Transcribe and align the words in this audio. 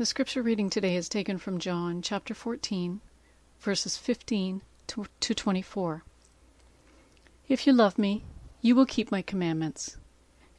The 0.00 0.06
scripture 0.06 0.40
reading 0.40 0.70
today 0.70 0.96
is 0.96 1.10
taken 1.10 1.36
from 1.36 1.58
John 1.58 2.00
chapter 2.00 2.32
14, 2.32 3.02
verses 3.60 3.98
15 3.98 4.62
to, 4.86 5.04
to 5.20 5.34
24. 5.34 6.04
If 7.50 7.66
you 7.66 7.74
love 7.74 7.98
me, 7.98 8.24
you 8.62 8.74
will 8.74 8.86
keep 8.86 9.12
my 9.12 9.20
commandments. 9.20 9.98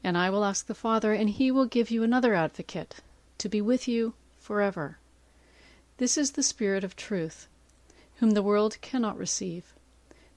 And 0.04 0.16
I 0.16 0.30
will 0.30 0.46
ask 0.46 0.68
the 0.68 0.76
Father, 0.76 1.14
and 1.14 1.28
he 1.28 1.50
will 1.50 1.66
give 1.66 1.90
you 1.90 2.04
another 2.04 2.36
advocate, 2.36 2.98
to 3.40 3.50
be 3.50 3.62
with 3.62 3.88
you 3.88 4.14
forever. 4.38 5.00
This 5.98 6.20
is 6.20 6.34
the 6.34 6.44
Spirit 6.44 6.84
of 6.84 6.96
truth, 6.96 7.48
whom 8.18 8.36
the 8.36 8.44
world 8.44 8.78
cannot 8.82 9.18
receive, 9.18 9.74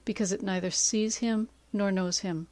because 0.03 0.31
it 0.31 0.41
neither 0.41 0.71
sees 0.71 1.17
him 1.17 1.49
nor 1.71 1.91
knows 1.91 2.21
him. 2.21 2.47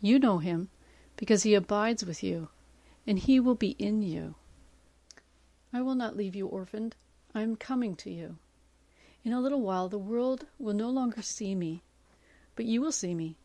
You 0.00 0.20
know 0.20 0.38
him, 0.38 0.68
because 1.16 1.42
he 1.42 1.54
abides 1.54 2.04
with 2.04 2.22
you, 2.22 2.50
and 3.04 3.18
he 3.18 3.40
will 3.40 3.56
be 3.56 3.70
in 3.80 4.02
you. 4.02 4.36
I 5.74 5.80
will 5.80 5.94
not 5.94 6.16
leave 6.16 6.36
you 6.36 6.46
orphaned. 6.46 6.96
I 7.34 7.40
am 7.40 7.56
coming 7.56 7.96
to 7.96 8.10
you. 8.10 8.36
In 9.24 9.32
a 9.32 9.40
little 9.40 9.62
while 9.62 9.88
the 9.88 9.98
world 9.98 10.46
will 10.58 10.74
no 10.74 10.90
longer 10.90 11.22
see 11.22 11.54
me, 11.54 11.82
but 12.56 12.66
you 12.66 12.82
will 12.82 12.92
see 12.92 13.14
me. 13.14 13.38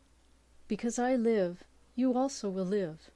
Because 0.68 0.99
I 0.99 1.16
live, 1.16 1.63
you 1.95 2.13
also 2.13 2.49
will 2.49 2.66
live. 2.66 3.09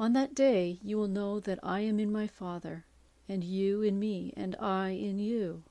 On 0.00 0.14
that 0.14 0.34
day 0.34 0.80
you 0.82 0.96
will 0.96 1.06
know 1.06 1.38
that 1.40 1.60
I 1.62 1.80
am 1.80 2.00
in 2.00 2.10
my 2.10 2.26
Father, 2.26 2.84
and 3.28 3.44
you 3.44 3.82
in 3.82 4.00
me, 4.00 4.32
and 4.36 4.56
I 4.56 4.90
in 4.90 5.18
you. 5.18 5.62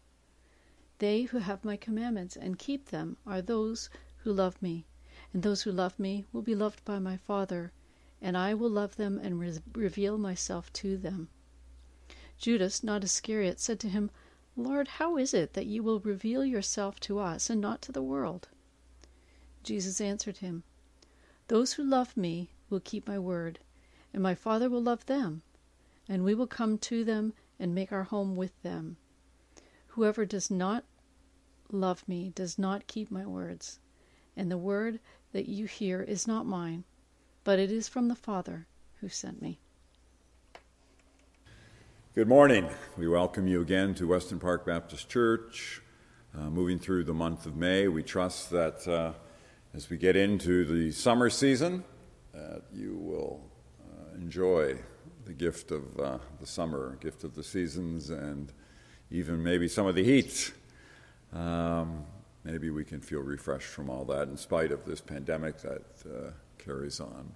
They 0.99 1.23
who 1.23 1.39
have 1.39 1.65
my 1.65 1.75
commandments 1.75 2.37
and 2.37 2.57
keep 2.57 2.85
them 2.85 3.17
are 3.25 3.41
those 3.41 3.89
who 4.19 4.31
love 4.31 4.61
me, 4.61 4.85
and 5.33 5.43
those 5.43 5.63
who 5.63 5.71
love 5.71 5.99
me 5.99 6.25
will 6.31 6.41
be 6.41 6.55
loved 6.55 6.85
by 6.85 6.99
my 6.99 7.17
Father, 7.17 7.73
and 8.21 8.37
I 8.37 8.53
will 8.53 8.69
love 8.69 8.95
them 8.95 9.19
and 9.21 9.39
re- 9.39 9.59
reveal 9.73 10.17
myself 10.17 10.71
to 10.73 10.97
them. 10.97 11.27
Judas, 12.37 12.83
not 12.83 13.03
Iscariot, 13.03 13.59
said 13.59 13.79
to 13.79 13.89
him, 13.89 14.11
Lord, 14.55 14.87
how 14.87 15.17
is 15.17 15.33
it 15.33 15.53
that 15.53 15.65
you 15.65 15.81
will 15.81 15.99
reveal 15.99 16.45
yourself 16.45 16.99
to 17.01 17.19
us 17.19 17.49
and 17.49 17.59
not 17.59 17.81
to 17.83 17.91
the 17.91 18.01
world? 18.01 18.49
Jesus 19.63 19.99
answered 19.99 20.37
him, 20.37 20.63
Those 21.47 21.73
who 21.73 21.83
love 21.83 22.15
me 22.15 22.49
will 22.69 22.79
keep 22.79 23.07
my 23.07 23.19
word, 23.19 23.59
and 24.13 24.21
my 24.21 24.35
Father 24.35 24.69
will 24.69 24.81
love 24.81 25.05
them, 25.05 25.41
and 26.07 26.23
we 26.23 26.33
will 26.33 26.47
come 26.47 26.77
to 26.77 27.03
them 27.03 27.33
and 27.59 27.73
make 27.73 27.91
our 27.91 28.03
home 28.03 28.35
with 28.35 28.61
them. 28.61 28.97
Whoever 29.87 30.25
does 30.25 30.51
not 30.51 30.85
love 31.71 32.07
me 32.07 32.29
does 32.29 32.57
not 32.57 32.87
keep 32.87 33.11
my 33.11 33.25
words, 33.25 33.79
and 34.35 34.51
the 34.51 34.57
word 34.57 34.99
that 35.31 35.49
you 35.49 35.65
hear 35.65 36.01
is 36.01 36.27
not 36.27 36.45
mine, 36.45 36.83
but 37.43 37.59
it 37.59 37.71
is 37.71 37.87
from 37.87 38.07
the 38.07 38.15
Father 38.15 38.67
who 39.01 39.09
sent 39.09 39.41
me. 39.41 39.59
Good 42.17 42.27
morning. 42.27 42.67
We 42.97 43.07
welcome 43.07 43.47
you 43.47 43.61
again 43.61 43.93
to 43.93 44.07
Weston 44.07 44.39
Park 44.39 44.65
Baptist 44.65 45.07
Church. 45.07 45.83
Uh, 46.35 46.49
moving 46.49 46.79
through 46.79 47.03
the 47.03 47.13
month 47.13 47.45
of 47.45 47.55
May, 47.55 47.87
we 47.87 48.01
trust 48.01 48.49
that 48.49 48.87
uh, 48.87 49.13
as 49.75 49.91
we 49.91 49.97
get 49.97 50.15
into 50.15 50.65
the 50.65 50.91
summer 50.91 51.29
season, 51.29 51.83
that 52.33 52.63
you 52.73 52.95
will 52.95 53.43
uh, 53.83 54.15
enjoy 54.15 54.79
the 55.25 55.33
gift 55.33 55.69
of 55.69 55.99
uh, 55.99 56.17
the 56.39 56.47
summer, 56.47 56.97
gift 57.01 57.23
of 57.23 57.35
the 57.35 57.43
seasons, 57.43 58.09
and 58.09 58.51
even 59.11 59.43
maybe 59.43 59.67
some 59.67 59.85
of 59.85 59.93
the 59.93 60.03
heat. 60.03 60.51
Um, 61.31 62.03
maybe 62.43 62.71
we 62.71 62.83
can 62.83 62.99
feel 62.99 63.21
refreshed 63.21 63.67
from 63.67 63.91
all 63.91 64.05
that 64.05 64.27
in 64.27 64.37
spite 64.37 64.71
of 64.71 64.85
this 64.85 65.01
pandemic 65.01 65.59
that 65.59 65.83
uh, 66.03 66.31
carries 66.57 66.99
on. 66.99 67.31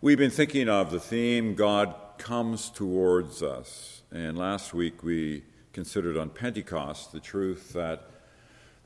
We've 0.00 0.18
been 0.18 0.32
thinking 0.32 0.68
of 0.68 0.90
the 0.90 0.98
theme 0.98 1.54
God 1.54 1.94
comes 2.18 2.70
towards 2.70 3.42
us. 3.42 4.02
And 4.12 4.38
last 4.38 4.74
week 4.74 5.02
we 5.02 5.44
considered 5.72 6.16
on 6.16 6.30
Pentecost 6.30 7.12
the 7.12 7.20
truth 7.20 7.72
that 7.72 8.08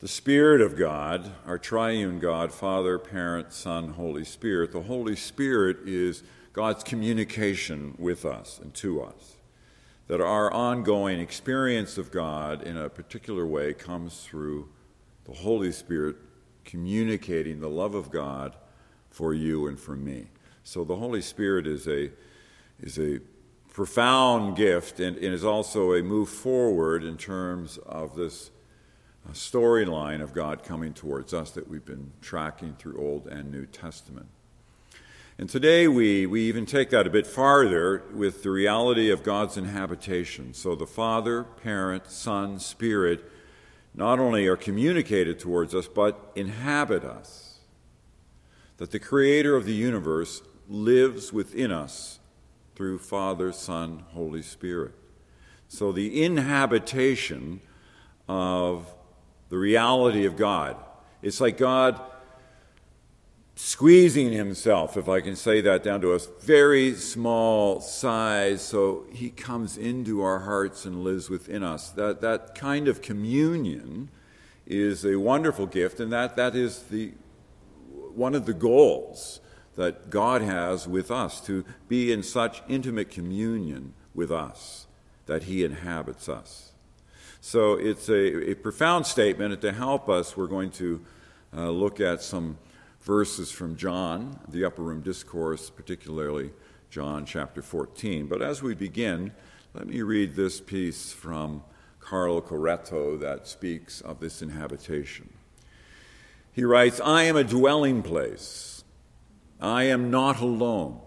the 0.00 0.08
Spirit 0.08 0.60
of 0.60 0.76
God, 0.76 1.32
our 1.44 1.58
triune 1.58 2.20
God, 2.20 2.52
Father, 2.52 2.98
Parent, 2.98 3.52
Son, 3.52 3.90
Holy 3.94 4.24
Spirit, 4.24 4.72
the 4.72 4.82
Holy 4.82 5.16
Spirit 5.16 5.78
is 5.86 6.22
God's 6.52 6.84
communication 6.84 7.94
with 7.98 8.24
us 8.24 8.60
and 8.62 8.72
to 8.74 9.02
us. 9.02 9.36
That 10.06 10.20
our 10.20 10.52
ongoing 10.52 11.20
experience 11.20 11.98
of 11.98 12.10
God 12.10 12.62
in 12.62 12.76
a 12.76 12.88
particular 12.88 13.44
way 13.44 13.74
comes 13.74 14.20
through 14.20 14.68
the 15.24 15.34
Holy 15.34 15.72
Spirit 15.72 16.16
communicating 16.64 17.60
the 17.60 17.68
love 17.68 17.94
of 17.94 18.10
God 18.10 18.54
for 19.10 19.34
you 19.34 19.66
and 19.66 19.78
for 19.78 19.96
me. 19.96 20.26
So 20.62 20.84
the 20.84 20.96
Holy 20.96 21.22
Spirit 21.22 21.66
is 21.66 21.88
a, 21.88 22.10
is 22.80 22.98
a 22.98 23.20
profound 23.72 24.56
gift 24.56 24.98
and, 25.00 25.16
and 25.16 25.34
is 25.34 25.44
also 25.44 25.92
a 25.92 26.02
move 26.02 26.28
forward 26.28 27.04
in 27.04 27.16
terms 27.16 27.78
of 27.78 28.16
this 28.16 28.50
uh, 29.28 29.32
storyline 29.32 30.20
of 30.20 30.32
God 30.32 30.64
coming 30.64 30.92
towards 30.92 31.32
us 31.32 31.50
that 31.52 31.68
we've 31.68 31.84
been 31.84 32.12
tracking 32.20 32.74
through 32.74 32.98
Old 32.98 33.26
and 33.26 33.50
New 33.52 33.66
Testament. 33.66 34.26
And 35.38 35.48
today 35.48 35.86
we, 35.86 36.26
we 36.26 36.42
even 36.42 36.66
take 36.66 36.90
that 36.90 37.06
a 37.06 37.10
bit 37.10 37.24
farther 37.24 38.02
with 38.12 38.42
the 38.42 38.50
reality 38.50 39.10
of 39.10 39.22
God's 39.22 39.56
inhabitation. 39.56 40.52
So 40.54 40.74
the 40.74 40.86
Father, 40.86 41.44
Parent, 41.44 42.10
Son, 42.10 42.58
Spirit 42.58 43.24
not 43.94 44.18
only 44.18 44.48
are 44.48 44.56
communicated 44.56 45.38
towards 45.38 45.74
us, 45.74 45.86
but 45.86 46.32
inhabit 46.34 47.04
us. 47.04 47.60
That 48.78 48.90
the 48.90 48.98
Creator 48.98 49.54
of 49.54 49.64
the 49.64 49.74
universe 49.74 50.42
lives 50.68 51.32
within 51.32 51.70
us 51.70 52.17
through 52.78 52.96
Father, 52.96 53.50
Son, 53.50 54.04
Holy 54.12 54.40
Spirit. 54.40 54.92
So 55.66 55.90
the 55.90 56.22
inhabitation 56.22 57.60
of 58.28 58.94
the 59.48 59.58
reality 59.58 60.24
of 60.26 60.36
God. 60.36 60.76
It's 61.20 61.40
like 61.40 61.58
God 61.58 62.00
squeezing 63.56 64.30
himself, 64.30 64.96
if 64.96 65.08
I 65.08 65.20
can 65.20 65.34
say 65.34 65.60
that, 65.60 65.82
down 65.82 66.00
to 66.02 66.12
a 66.12 66.20
very 66.40 66.94
small 66.94 67.80
size 67.80 68.62
so 68.62 69.06
he 69.12 69.30
comes 69.30 69.76
into 69.76 70.22
our 70.22 70.38
hearts 70.38 70.84
and 70.84 71.02
lives 71.02 71.28
within 71.28 71.64
us. 71.64 71.90
That, 71.90 72.20
that 72.20 72.54
kind 72.54 72.86
of 72.86 73.02
communion 73.02 74.08
is 74.66 75.04
a 75.04 75.16
wonderful 75.16 75.66
gift, 75.66 75.98
and 75.98 76.12
that, 76.12 76.36
that 76.36 76.54
is 76.54 76.84
the, 76.84 77.14
one 78.14 78.36
of 78.36 78.46
the 78.46 78.54
goals 78.54 79.40
that 79.78 80.10
God 80.10 80.42
has 80.42 80.88
with 80.88 81.08
us, 81.08 81.40
to 81.42 81.64
be 81.86 82.10
in 82.10 82.24
such 82.24 82.64
intimate 82.68 83.12
communion 83.12 83.94
with 84.12 84.32
us 84.32 84.88
that 85.26 85.44
He 85.44 85.62
inhabits 85.62 86.28
us. 86.28 86.72
So 87.40 87.74
it's 87.74 88.08
a, 88.08 88.50
a 88.50 88.54
profound 88.54 89.06
statement, 89.06 89.52
and 89.52 89.62
to 89.62 89.70
help 89.70 90.08
us, 90.08 90.36
we're 90.36 90.48
going 90.48 90.72
to 90.72 91.00
uh, 91.56 91.70
look 91.70 92.00
at 92.00 92.22
some 92.22 92.58
verses 93.02 93.52
from 93.52 93.76
John, 93.76 94.40
the 94.48 94.64
Upper 94.64 94.82
Room 94.82 95.00
Discourse, 95.00 95.70
particularly 95.70 96.50
John 96.90 97.24
chapter 97.24 97.62
14. 97.62 98.26
But 98.26 98.42
as 98.42 98.60
we 98.60 98.74
begin, 98.74 99.30
let 99.74 99.86
me 99.86 100.02
read 100.02 100.34
this 100.34 100.60
piece 100.60 101.12
from 101.12 101.62
Carlo 102.00 102.40
Carretto 102.40 103.16
that 103.20 103.46
speaks 103.46 104.00
of 104.00 104.18
this 104.18 104.42
inhabitation. 104.42 105.32
He 106.52 106.64
writes, 106.64 107.00
I 107.00 107.22
am 107.22 107.36
a 107.36 107.44
dwelling 107.44 108.02
place 108.02 108.77
I 109.60 109.84
am 109.84 110.10
not 110.10 110.40
alone. 110.40 111.00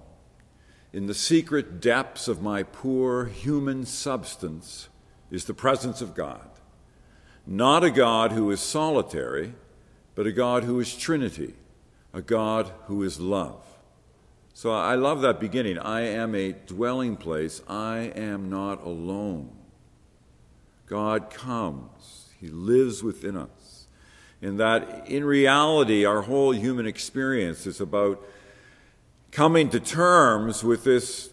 In 0.94 1.08
the 1.08 1.14
secret 1.14 1.80
depths 1.80 2.28
of 2.28 2.42
my 2.42 2.64
poor 2.64 3.26
human 3.26 3.86
substance 3.86 4.90
is 5.30 5.46
the 5.46 5.54
presence 5.54 6.02
of 6.02 6.14
God. 6.14 6.50
Not 7.48 7.84
a 7.84 7.92
God 7.92 8.34
who 8.34 8.52
is 8.52 8.60
solitary, 8.60 9.54
but 10.16 10.28
a 10.28 10.32
God 10.32 10.64
who 10.64 10.80
is 10.80 10.96
Trinity, 10.96 11.54
a 12.14 12.22
God 12.22 12.72
who 12.88 13.04
is 13.04 13.20
love. 13.20 13.66
So 14.54 14.72
I 14.72 14.96
love 14.96 15.22
that 15.22 15.40
beginning. 15.40 15.80
I 15.80 16.02
am 16.02 16.36
a 16.36 16.52
dwelling 16.52 17.16
place. 17.16 17.62
I 17.68 18.12
am 18.16 18.50
not 18.50 18.84
alone. 18.84 19.50
God 20.88 21.30
comes, 21.30 22.28
He 22.38 22.50
lives 22.50 23.02
within 23.02 23.38
us. 23.38 23.88
And 24.42 24.60
that 24.60 25.08
in 25.08 25.24
reality, 25.24 26.04
our 26.04 26.24
whole 26.24 26.52
human 26.52 26.86
experience 26.86 27.66
is 27.66 27.80
about 27.80 28.22
coming 29.32 29.70
to 29.70 29.80
terms 29.80 30.64
with 30.64 30.84
this 30.84 31.30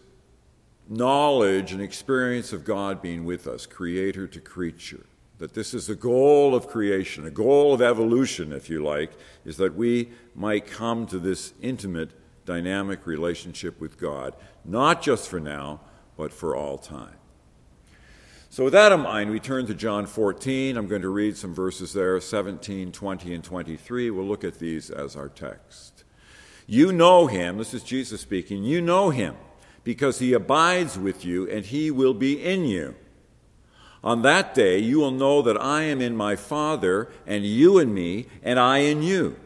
knowledge 0.88 1.72
and 1.72 1.82
experience 1.82 2.52
of 2.52 2.64
God 2.64 3.02
being 3.02 3.24
with 3.24 3.46
us, 3.46 3.66
creator 3.66 4.26
to 4.26 4.40
creature. 4.40 5.04
That 5.38 5.54
this 5.54 5.74
is 5.74 5.86
the 5.86 5.94
goal 5.94 6.54
of 6.54 6.66
creation, 6.66 7.26
a 7.26 7.30
goal 7.30 7.74
of 7.74 7.82
evolution, 7.82 8.52
if 8.52 8.68
you 8.68 8.82
like, 8.82 9.12
is 9.44 9.56
that 9.58 9.74
we 9.74 10.10
might 10.34 10.66
come 10.66 11.06
to 11.06 11.18
this 11.18 11.52
intimate, 11.60 12.10
dynamic 12.44 13.06
relationship 13.06 13.80
with 13.80 13.98
God, 13.98 14.34
not 14.64 15.02
just 15.02 15.28
for 15.28 15.38
now, 15.38 15.80
but 16.16 16.32
for 16.32 16.56
all 16.56 16.78
time. 16.78 17.14
So, 18.50 18.64
with 18.64 18.72
that 18.72 18.92
in 18.92 19.00
mind, 19.00 19.30
we 19.30 19.38
turn 19.38 19.66
to 19.66 19.74
John 19.74 20.06
14. 20.06 20.76
I'm 20.76 20.88
going 20.88 21.02
to 21.02 21.10
read 21.10 21.36
some 21.36 21.54
verses 21.54 21.92
there 21.92 22.18
17, 22.18 22.90
20, 22.90 23.34
and 23.34 23.44
23. 23.44 24.10
We'll 24.10 24.24
look 24.24 24.42
at 24.42 24.58
these 24.58 24.90
as 24.90 25.14
our 25.14 25.28
text. 25.28 26.04
You 26.70 26.92
know 26.92 27.26
him, 27.28 27.56
this 27.56 27.72
is 27.72 27.82
Jesus 27.82 28.20
speaking, 28.20 28.62
you 28.62 28.82
know 28.82 29.08
him, 29.08 29.36
because 29.84 30.18
he 30.18 30.34
abides 30.34 30.98
with 30.98 31.24
you 31.24 31.48
and 31.50 31.64
he 31.64 31.90
will 31.90 32.12
be 32.12 32.44
in 32.44 32.66
you. 32.66 32.94
On 34.04 34.20
that 34.20 34.54
day 34.54 34.78
you 34.78 34.98
will 34.98 35.10
know 35.10 35.40
that 35.40 35.58
I 35.58 35.84
am 35.84 36.02
in 36.02 36.14
my 36.14 36.36
Father, 36.36 37.08
and 37.26 37.42
you 37.42 37.78
in 37.78 37.94
me, 37.94 38.26
and 38.42 38.60
I 38.60 38.78
in 38.78 39.02
you. 39.02 39.36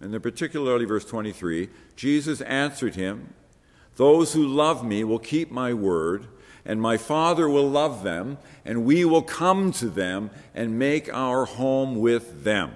And 0.00 0.12
then, 0.12 0.20
particularly, 0.20 0.84
verse 0.84 1.04
23 1.04 1.68
Jesus 1.94 2.40
answered 2.42 2.96
him, 2.96 3.32
Those 3.94 4.34
who 4.34 4.44
love 4.44 4.84
me 4.84 5.04
will 5.04 5.20
keep 5.20 5.52
my 5.52 5.72
word, 5.72 6.26
and 6.64 6.82
my 6.82 6.96
Father 6.96 7.48
will 7.48 7.70
love 7.70 8.02
them, 8.02 8.38
and 8.64 8.84
we 8.84 9.04
will 9.04 9.22
come 9.22 9.70
to 9.72 9.88
them 9.88 10.30
and 10.52 10.78
make 10.78 11.12
our 11.14 11.44
home 11.44 12.00
with 12.00 12.42
them. 12.42 12.72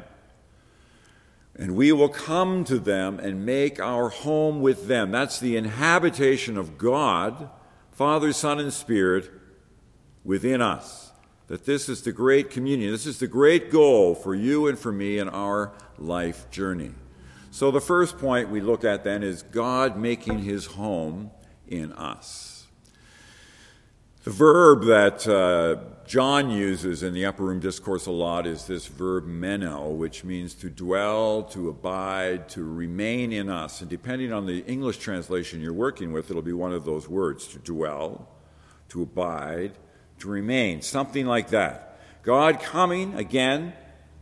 And 1.61 1.77
we 1.77 1.93
will 1.93 2.09
come 2.09 2.65
to 2.65 2.79
them 2.79 3.21
and 3.21 3.45
make 3.45 3.79
our 3.79 4.09
home 4.09 4.63
with 4.63 4.89
them. 4.89 5.11
That's 5.11 5.39
the 5.39 5.59
inhabitation 5.59 6.57
of 6.57 6.79
God, 6.79 7.51
Father, 7.93 8.33
Son, 8.33 8.59
and 8.59 8.73
Spirit 8.73 9.31
within 10.25 10.63
us. 10.63 11.13
That 11.49 11.67
this 11.67 11.91
is 11.91 12.01
the 12.01 12.13
great 12.13 12.49
communion. 12.49 12.91
This 12.91 13.05
is 13.05 13.19
the 13.19 13.27
great 13.27 13.71
goal 13.71 14.15
for 14.15 14.35
you 14.35 14.69
and 14.69 14.79
for 14.79 14.91
me 14.91 15.19
in 15.19 15.29
our 15.29 15.73
life 15.99 16.51
journey. 16.51 16.93
So, 17.51 17.71
the 17.71 17.81
first 17.81 18.17
point 18.17 18.49
we 18.49 18.63
look 18.63 18.83
at 18.83 19.05
then 19.05 19.23
is 19.23 19.43
God 19.43 19.99
making 19.99 20.39
his 20.39 20.65
home 20.65 21.31
in 21.69 21.93
us. 21.93 22.60
The 24.23 24.31
verb 24.31 24.85
that 24.85 25.27
uh, 25.27 25.77
John 26.07 26.51
uses 26.51 27.03
in 27.03 27.15
the 27.15 27.25
Upper 27.25 27.43
Room 27.43 27.59
Discourse 27.59 28.05
a 28.05 28.11
lot 28.11 28.47
is 28.47 28.67
this 28.67 28.87
verb 28.87 29.25
meno, 29.25 29.89
which 29.89 30.25
means 30.25 30.53
to 30.57 30.69
dwell, 30.69 31.45
to 31.45 31.71
abide, 31.71 32.47
to 32.51 32.63
remain 32.63 33.33
in 33.33 33.49
us. 33.49 33.81
And 33.81 33.89
depending 33.89 34.31
on 34.31 34.45
the 34.45 34.59
English 34.67 34.99
translation 34.99 35.63
you're 35.63 35.73
working 35.73 36.13
with, 36.13 36.29
it'll 36.29 36.43
be 36.43 36.53
one 36.53 36.75
of 36.75 36.85
those 36.85 37.09
words 37.09 37.47
to 37.49 37.59
dwell, 37.61 38.29
to 38.91 39.01
abide, 39.01 39.73
to 40.19 40.29
remain, 40.29 40.83
something 40.83 41.25
like 41.25 41.49
that. 41.49 41.99
God 42.23 42.61
coming 42.61 43.15
again 43.15 43.73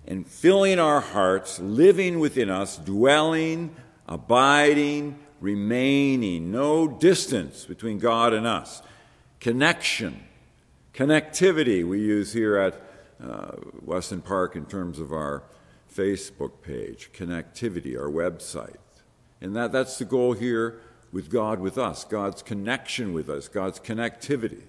and 0.06 0.24
filling 0.24 0.78
our 0.78 1.00
hearts, 1.00 1.58
living 1.58 2.20
within 2.20 2.50
us, 2.50 2.76
dwelling, 2.76 3.74
abiding, 4.06 5.18
remaining, 5.40 6.52
no 6.52 6.86
distance 6.86 7.64
between 7.64 7.98
God 7.98 8.32
and 8.32 8.46
us. 8.46 8.80
Connection, 9.40 10.24
connectivity 10.94 11.86
we 11.86 12.00
use 12.00 12.32
here 12.32 12.56
at 12.56 12.80
uh, 13.22 13.52
Weston 13.84 14.20
Park 14.20 14.56
in 14.56 14.66
terms 14.66 14.98
of 14.98 15.12
our 15.12 15.42
Facebook 15.94 16.62
page, 16.62 17.10
connectivity, 17.12 17.96
our 17.96 18.10
website. 18.10 18.76
And 19.40 19.54
that, 19.54 19.72
that's 19.72 19.98
the 19.98 20.04
goal 20.04 20.32
here 20.32 20.80
with 21.12 21.30
God 21.30 21.60
with 21.60 21.78
us, 21.78 22.04
God's 22.04 22.42
connection 22.42 23.12
with 23.12 23.30
us, 23.30 23.48
God's 23.48 23.78
connectivity. 23.78 24.62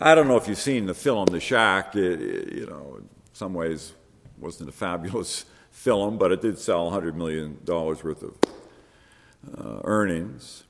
I 0.00 0.14
don't 0.14 0.28
know 0.28 0.36
if 0.36 0.48
you've 0.48 0.58
seen 0.58 0.86
the 0.86 0.94
film 0.94 1.26
The 1.26 1.40
Shack. 1.40 1.96
It, 1.96 2.20
it, 2.20 2.52
you 2.52 2.66
know, 2.66 2.96
in 2.98 3.08
some 3.32 3.54
ways, 3.54 3.94
wasn't 4.38 4.68
a 4.68 4.72
fabulous 4.72 5.44
film, 5.70 6.18
but 6.18 6.32
it 6.32 6.42
did 6.42 6.58
sell 6.58 6.90
$100 6.90 7.14
million 7.14 7.58
worth 7.66 8.22
of 8.22 8.36
uh, 9.58 9.80
earnings. 9.84 10.64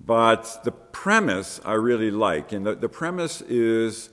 But 0.00 0.60
the 0.64 0.72
premise 0.72 1.60
I 1.64 1.72
really 1.72 2.10
like, 2.10 2.52
and 2.52 2.66
the, 2.66 2.74
the 2.74 2.88
premise 2.88 3.40
is 3.42 4.10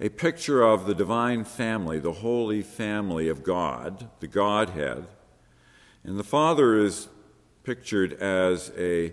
a 0.00 0.08
picture 0.08 0.62
of 0.62 0.86
the 0.86 0.94
divine 0.94 1.44
family, 1.44 1.98
the 1.98 2.12
holy 2.12 2.62
family 2.62 3.28
of 3.28 3.42
God, 3.42 4.08
the 4.20 4.28
Godhead. 4.28 5.06
And 6.04 6.18
the 6.18 6.24
Father 6.24 6.78
is 6.78 7.08
pictured 7.64 8.12
as 8.14 8.72
a, 8.76 9.06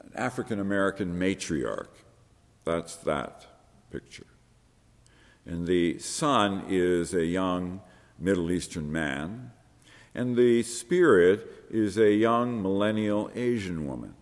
an 0.00 0.12
African 0.14 0.60
American 0.60 1.18
matriarch. 1.18 1.88
That's 2.64 2.96
that 2.96 3.46
picture. 3.90 4.26
And 5.44 5.66
the 5.66 5.98
Son 5.98 6.64
is 6.68 7.12
a 7.12 7.24
young 7.24 7.80
Middle 8.18 8.50
Eastern 8.50 8.90
man, 8.90 9.50
and 10.14 10.36
the 10.36 10.62
spirit 10.62 11.66
is 11.70 11.98
a 11.98 12.12
young 12.12 12.62
millennial 12.62 13.30
Asian 13.34 13.86
woman. 13.86 14.14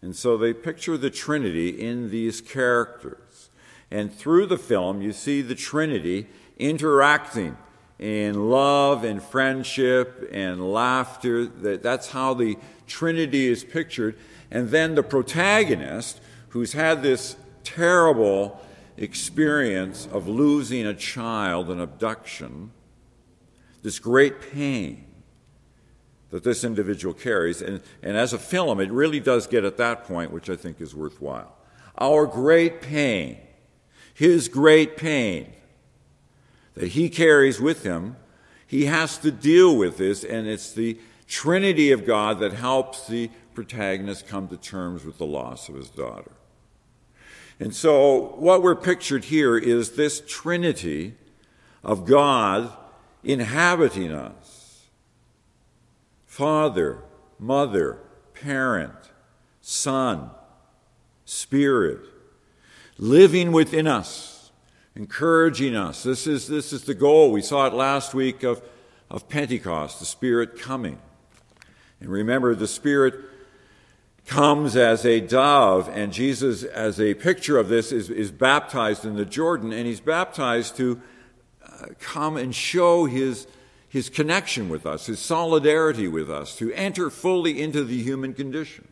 And 0.00 0.14
so 0.14 0.36
they 0.36 0.52
picture 0.52 0.96
the 0.96 1.10
Trinity 1.10 1.68
in 1.68 2.10
these 2.10 2.40
characters. 2.40 3.50
And 3.90 4.12
through 4.12 4.46
the 4.46 4.58
film, 4.58 5.02
you 5.02 5.12
see 5.12 5.42
the 5.42 5.54
Trinity 5.54 6.28
interacting 6.58 7.56
in 7.98 8.48
love 8.48 9.02
and 9.02 9.20
friendship 9.22 10.28
and 10.32 10.72
laughter. 10.72 11.46
That's 11.46 12.10
how 12.10 12.34
the 12.34 12.56
Trinity 12.86 13.48
is 13.48 13.64
pictured. 13.64 14.16
And 14.50 14.70
then 14.70 14.94
the 14.94 15.02
protagonist, 15.02 16.20
who's 16.50 16.72
had 16.72 17.02
this 17.02 17.36
terrible 17.64 18.60
experience 18.96 20.08
of 20.12 20.28
losing 20.28 20.86
a 20.86 20.94
child, 20.94 21.70
an 21.70 21.80
abduction, 21.80 22.70
this 23.82 23.98
great 23.98 24.40
pain 24.52 25.07
that 26.30 26.44
this 26.44 26.64
individual 26.64 27.14
carries. 27.14 27.62
And, 27.62 27.80
and 28.02 28.16
as 28.16 28.32
a 28.32 28.38
film, 28.38 28.80
it 28.80 28.90
really 28.90 29.20
does 29.20 29.46
get 29.46 29.64
at 29.64 29.76
that 29.78 30.04
point, 30.04 30.30
which 30.30 30.50
I 30.50 30.56
think 30.56 30.80
is 30.80 30.94
worthwhile. 30.94 31.54
Our 31.98 32.26
great 32.26 32.80
pain, 32.80 33.38
his 34.14 34.48
great 34.48 34.96
pain 34.96 35.52
that 36.74 36.88
he 36.88 37.08
carries 37.08 37.60
with 37.60 37.82
him, 37.82 38.16
he 38.66 38.84
has 38.84 39.18
to 39.18 39.30
deal 39.30 39.76
with 39.76 39.96
this, 39.96 40.22
and 40.22 40.46
it's 40.46 40.72
the 40.72 40.98
Trinity 41.26 41.90
of 41.90 42.06
God 42.06 42.38
that 42.40 42.52
helps 42.52 43.06
the 43.06 43.30
protagonist 43.54 44.28
come 44.28 44.48
to 44.48 44.56
terms 44.56 45.04
with 45.04 45.18
the 45.18 45.26
loss 45.26 45.68
of 45.68 45.74
his 45.74 45.88
daughter. 45.88 46.30
And 47.60 47.74
so, 47.74 48.34
what 48.36 48.62
we're 48.62 48.76
pictured 48.76 49.24
here 49.24 49.56
is 49.56 49.92
this 49.92 50.22
Trinity 50.26 51.14
of 51.82 52.06
God 52.06 52.72
inhabiting 53.24 54.12
us. 54.12 54.67
Father, 56.38 57.02
mother, 57.40 57.98
parent, 58.32 58.94
son, 59.60 60.30
spirit, 61.24 61.98
living 62.96 63.50
within 63.50 63.88
us, 63.88 64.52
encouraging 64.94 65.74
us. 65.74 66.04
This 66.04 66.28
is, 66.28 66.46
this 66.46 66.72
is 66.72 66.84
the 66.84 66.94
goal. 66.94 67.32
We 67.32 67.42
saw 67.42 67.66
it 67.66 67.74
last 67.74 68.14
week 68.14 68.44
of, 68.44 68.62
of 69.10 69.28
Pentecost, 69.28 69.98
the 69.98 70.04
Spirit 70.04 70.60
coming. 70.60 71.00
And 72.00 72.08
remember, 72.08 72.54
the 72.54 72.68
Spirit 72.68 73.16
comes 74.24 74.76
as 74.76 75.04
a 75.04 75.18
dove, 75.18 75.90
and 75.92 76.12
Jesus, 76.12 76.62
as 76.62 77.00
a 77.00 77.14
picture 77.14 77.58
of 77.58 77.68
this, 77.68 77.90
is, 77.90 78.10
is 78.10 78.30
baptized 78.30 79.04
in 79.04 79.16
the 79.16 79.24
Jordan, 79.24 79.72
and 79.72 79.88
he's 79.88 79.98
baptized 79.98 80.76
to 80.76 81.02
uh, 81.66 81.86
come 81.98 82.36
and 82.36 82.54
show 82.54 83.06
his, 83.06 83.48
his 83.88 84.10
connection 84.10 84.68
with 84.68 84.86
us, 84.86 85.06
his 85.06 85.18
solidarity 85.18 86.08
with 86.08 86.30
us, 86.30 86.56
to 86.56 86.72
enter 86.72 87.10
fully 87.10 87.60
into 87.60 87.84
the 87.84 88.02
human 88.02 88.34
condition. 88.34 88.86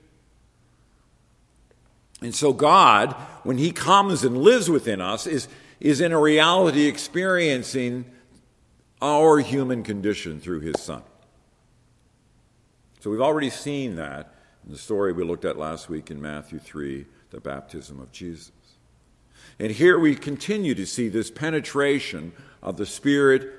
And 2.23 2.35
so, 2.35 2.53
God, 2.53 3.13
when 3.43 3.59
He 3.59 3.73
comes 3.73 4.25
and 4.25 4.39
lives 4.39 4.71
within 4.71 5.01
us, 5.01 5.27
is, 5.27 5.49
is 5.81 6.01
in 6.01 6.13
a 6.13 6.21
reality 6.21 6.87
experiencing 6.87 8.07
our 9.03 9.39
human 9.39 9.83
condition 9.83 10.41
through 10.41 10.61
His 10.61 10.81
Son. 10.81 11.03
So, 13.01 13.11
we've 13.11 13.21
already 13.21 13.51
seen 13.51 13.97
that 13.97 14.35
in 14.65 14.73
the 14.73 14.79
story 14.79 15.13
we 15.13 15.25
looked 15.25 15.45
at 15.45 15.59
last 15.59 15.91
week 15.91 16.11
in 16.11 16.21
Matthew 16.21 16.59
3, 16.59 17.05
the 17.31 17.41
baptism 17.41 18.01
of 18.01 18.11
Jesus. 18.13 18.53
And 19.59 19.71
here 19.71 19.99
we 19.99 20.15
continue 20.15 20.75
to 20.75 20.87
see 20.87 21.09
this 21.09 21.31
penetration 21.31 22.33
of 22.63 22.77
the 22.79 22.87
Spirit 22.87 23.51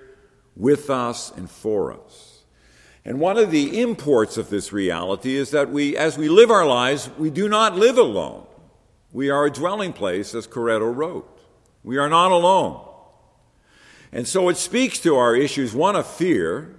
with 0.57 0.89
us 0.89 1.31
and 1.35 1.49
for 1.49 1.93
us. 1.93 2.43
And 3.05 3.19
one 3.19 3.37
of 3.37 3.51
the 3.51 3.79
imports 3.79 4.37
of 4.37 4.49
this 4.49 4.73
reality 4.73 5.35
is 5.35 5.51
that 5.51 5.69
we, 5.69 5.95
as 5.95 6.17
we 6.17 6.27
live 6.27 6.51
our 6.51 6.65
lives, 6.65 7.09
we 7.17 7.29
do 7.29 7.47
not 7.47 7.77
live 7.77 7.97
alone. 7.97 8.45
We 9.13 9.29
are 9.29 9.45
a 9.45 9.51
dwelling 9.51 9.93
place, 9.93 10.35
as 10.35 10.47
Carretto 10.47 10.93
wrote. 10.93 11.25
We 11.83 11.97
are 11.97 12.09
not 12.09 12.31
alone. 12.31 12.83
And 14.11 14.27
so 14.27 14.49
it 14.49 14.57
speaks 14.57 14.99
to 14.99 15.15
our 15.15 15.35
issues, 15.35 15.73
one 15.73 15.95
of 15.95 16.05
fear. 16.05 16.75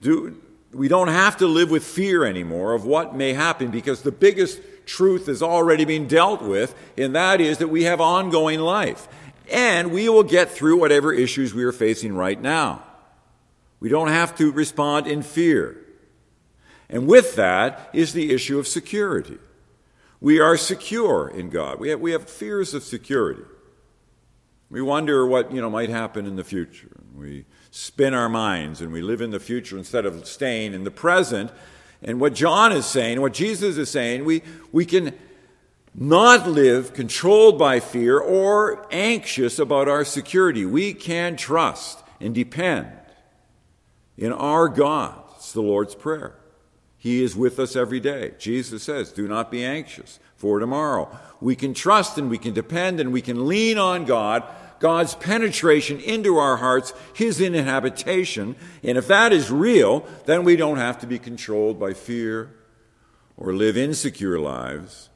Do, 0.00 0.40
we 0.72 0.88
don't 0.88 1.08
have 1.08 1.36
to 1.38 1.46
live 1.46 1.70
with 1.70 1.84
fear 1.84 2.24
anymore 2.24 2.72
of 2.72 2.86
what 2.86 3.14
may 3.14 3.34
happen 3.34 3.70
because 3.70 4.02
the 4.02 4.12
biggest 4.12 4.60
truth 4.86 5.26
has 5.26 5.42
already 5.42 5.84
been 5.84 6.08
dealt 6.08 6.40
with, 6.40 6.74
and 6.96 7.14
that 7.14 7.40
is 7.40 7.58
that 7.58 7.68
we 7.68 7.84
have 7.84 8.00
ongoing 8.00 8.60
life 8.60 9.06
and 9.50 9.92
we 9.92 10.08
will 10.08 10.22
get 10.22 10.50
through 10.50 10.78
whatever 10.78 11.12
issues 11.12 11.54
we 11.54 11.62
are 11.64 11.72
facing 11.72 12.14
right 12.14 12.40
now. 12.40 12.82
We 13.82 13.88
don't 13.88 14.10
have 14.10 14.36
to 14.36 14.52
respond 14.52 15.08
in 15.08 15.22
fear. 15.22 15.76
And 16.88 17.08
with 17.08 17.34
that 17.34 17.90
is 17.92 18.12
the 18.12 18.32
issue 18.32 18.60
of 18.60 18.68
security. 18.68 19.38
We 20.20 20.38
are 20.38 20.56
secure 20.56 21.26
in 21.28 21.50
God. 21.50 21.80
We 21.80 21.88
have, 21.88 21.98
we 21.98 22.12
have 22.12 22.30
fears 22.30 22.74
of 22.74 22.84
security. 22.84 23.42
We 24.70 24.82
wonder 24.82 25.26
what 25.26 25.50
you 25.50 25.60
know 25.60 25.68
might 25.68 25.88
happen 25.88 26.26
in 26.26 26.36
the 26.36 26.44
future. 26.44 26.92
We 27.12 27.44
spin 27.72 28.14
our 28.14 28.28
minds 28.28 28.80
and 28.80 28.92
we 28.92 29.02
live 29.02 29.20
in 29.20 29.32
the 29.32 29.40
future 29.40 29.76
instead 29.76 30.06
of 30.06 30.28
staying 30.28 30.74
in 30.74 30.84
the 30.84 30.92
present. 30.92 31.50
And 32.02 32.20
what 32.20 32.34
John 32.34 32.70
is 32.70 32.86
saying, 32.86 33.20
what 33.20 33.34
Jesus 33.34 33.78
is 33.78 33.90
saying, 33.90 34.24
we, 34.24 34.42
we 34.70 34.86
can 34.86 35.12
not 35.92 36.46
live 36.46 36.94
controlled 36.94 37.58
by 37.58 37.80
fear 37.80 38.16
or 38.20 38.86
anxious 38.92 39.58
about 39.58 39.88
our 39.88 40.04
security. 40.04 40.64
We 40.64 40.94
can 40.94 41.34
trust 41.34 41.98
and 42.20 42.32
depend 42.32 42.86
in 44.16 44.32
our 44.32 44.68
God. 44.68 45.18
It's 45.36 45.52
the 45.52 45.62
Lord's 45.62 45.94
Prayer. 45.94 46.34
He 46.96 47.22
is 47.22 47.34
with 47.34 47.58
us 47.58 47.74
every 47.74 47.98
day. 47.98 48.34
Jesus 48.38 48.84
says, 48.84 49.10
Do 49.10 49.26
not 49.26 49.50
be 49.50 49.64
anxious 49.64 50.20
for 50.36 50.60
tomorrow. 50.60 51.10
We 51.40 51.56
can 51.56 51.74
trust 51.74 52.16
and 52.16 52.30
we 52.30 52.38
can 52.38 52.54
depend 52.54 53.00
and 53.00 53.12
we 53.12 53.20
can 53.20 53.48
lean 53.48 53.76
on 53.76 54.04
God, 54.04 54.44
God's 54.78 55.16
penetration 55.16 55.98
into 55.98 56.36
our 56.36 56.58
hearts, 56.58 56.94
His 57.12 57.40
inhabitation. 57.40 58.54
And 58.84 58.96
if 58.96 59.08
that 59.08 59.32
is 59.32 59.50
real, 59.50 60.06
then 60.26 60.44
we 60.44 60.54
don't 60.54 60.78
have 60.78 61.00
to 61.00 61.06
be 61.06 61.18
controlled 61.18 61.80
by 61.80 61.92
fear 61.92 62.54
or 63.36 63.52
live 63.52 63.76
insecure 63.76 64.38
lives 64.38 65.08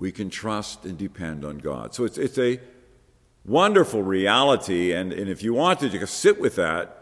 we 0.00 0.10
can 0.10 0.30
trust 0.30 0.84
and 0.86 0.96
depend 0.96 1.44
on 1.44 1.58
God. 1.58 1.94
So 1.94 2.04
it's, 2.04 2.16
it's 2.16 2.38
a 2.38 2.58
wonderful 3.44 4.02
reality, 4.02 4.92
and, 4.92 5.12
and 5.12 5.28
if 5.28 5.42
you 5.42 5.52
want 5.52 5.80
to 5.80 6.06
sit 6.06 6.40
with 6.40 6.56
that 6.56 6.99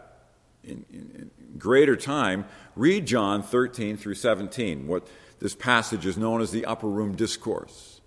in, 0.63 0.85
in, 0.91 1.31
in 1.47 1.57
greater 1.57 1.95
time, 1.95 2.45
read 2.75 3.05
John 3.05 3.41
13 3.41 3.97
through 3.97 4.15
17, 4.15 4.87
what 4.87 5.07
this 5.39 5.55
passage 5.55 6.05
is 6.05 6.17
known 6.17 6.41
as 6.41 6.51
the 6.51 6.65
Upper 6.65 6.87
Room 6.87 7.15
Discourse. 7.15 8.01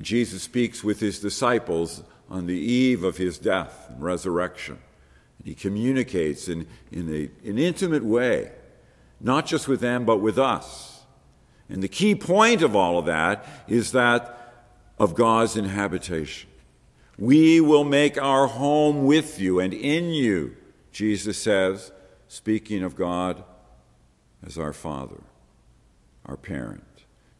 Jesus 0.00 0.42
speaks 0.42 0.82
with 0.82 1.00
his 1.00 1.20
disciples 1.20 2.02
on 2.28 2.46
the 2.46 2.58
eve 2.58 3.04
of 3.04 3.16
his 3.16 3.38
death 3.38 3.86
and 3.90 4.02
resurrection. 4.02 4.78
And 5.38 5.46
he 5.46 5.54
communicates 5.54 6.48
in, 6.48 6.66
in 6.90 7.08
a, 7.08 7.48
an 7.48 7.58
intimate 7.58 8.04
way, 8.04 8.50
not 9.20 9.46
just 9.46 9.68
with 9.68 9.80
them, 9.80 10.04
but 10.04 10.16
with 10.16 10.38
us 10.38 10.94
and 11.68 11.82
the 11.82 11.88
key 11.88 12.14
point 12.14 12.62
of 12.62 12.76
all 12.76 12.98
of 12.98 13.06
that 13.06 13.46
is 13.66 13.92
that 13.92 14.54
of 14.98 15.14
God's 15.14 15.56
inhabitation. 15.56 16.50
We 17.18 17.60
will 17.60 17.84
make 17.84 18.20
our 18.20 18.46
home 18.46 19.04
with 19.06 19.40
you 19.40 19.60
and 19.60 19.72
in 19.72 20.10
you, 20.10 20.56
Jesus 20.94 21.36
says, 21.36 21.90
speaking 22.28 22.84
of 22.84 22.94
God 22.94 23.42
as 24.46 24.56
our 24.56 24.72
Father, 24.72 25.20
our 26.24 26.36
parent. 26.36 26.84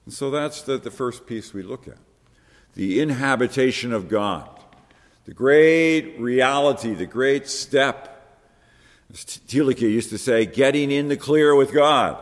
And 0.04 0.12
so 0.12 0.28
that's 0.32 0.62
the, 0.62 0.76
the 0.76 0.90
first 0.90 1.24
piece 1.24 1.54
we 1.54 1.62
look 1.62 1.88
at 1.88 1.96
the 2.74 3.00
inhabitation 3.00 3.92
of 3.92 4.08
God, 4.08 4.48
the 5.26 5.32
great 5.32 6.18
reality, 6.18 6.92
the 6.92 7.06
great 7.06 7.48
step. 7.48 8.10
As 9.12 9.40
used 9.46 10.10
to 10.10 10.18
say, 10.18 10.44
getting 10.44 10.90
in 10.90 11.06
the 11.06 11.16
clear 11.16 11.54
with 11.54 11.72
God. 11.72 12.18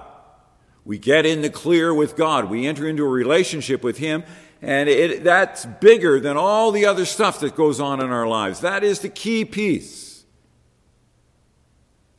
We 0.85 0.99
get 0.99 1.25
in 1.25 1.41
the 1.41 1.49
clear 1.49 1.95
with 1.95 2.15
God. 2.17 2.51
We 2.51 2.67
enter 2.67 2.87
into 2.87 3.07
a 3.07 3.09
relationship 3.09 3.83
with 3.83 3.97
Him, 3.97 4.25
and 4.61 4.91
it, 4.91 5.25
that's 5.25 5.65
bigger 5.65 6.21
than 6.21 6.37
all 6.37 6.71
the 6.71 6.85
other 6.85 7.07
stuff 7.07 7.41
that 7.41 7.57
goes 7.57 7.81
on 7.81 8.03
in 8.03 8.11
our 8.11 8.27
lives. 8.27 8.61
That 8.61 8.85
is 8.85 8.99
the 8.99 9.09
key 9.09 9.47
piece. 9.47 10.12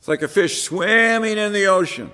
It's 0.04 0.08
like 0.10 0.20
a 0.20 0.28
fish 0.28 0.60
swimming 0.60 1.38
in 1.38 1.54
the 1.54 1.68
ocean, 1.68 2.12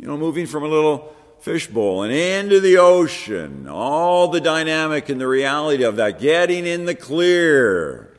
you 0.00 0.08
know, 0.08 0.16
moving 0.16 0.46
from 0.46 0.64
a 0.64 0.66
little 0.66 1.14
fishbowl 1.38 2.02
and 2.02 2.12
into 2.12 2.58
the 2.58 2.78
ocean. 2.78 3.68
All 3.68 4.26
the 4.26 4.40
dynamic 4.40 5.08
and 5.08 5.20
the 5.20 5.28
reality 5.28 5.84
of 5.84 5.94
that, 5.94 6.18
getting 6.18 6.66
in 6.66 6.86
the 6.86 6.96
clear. 6.96 8.12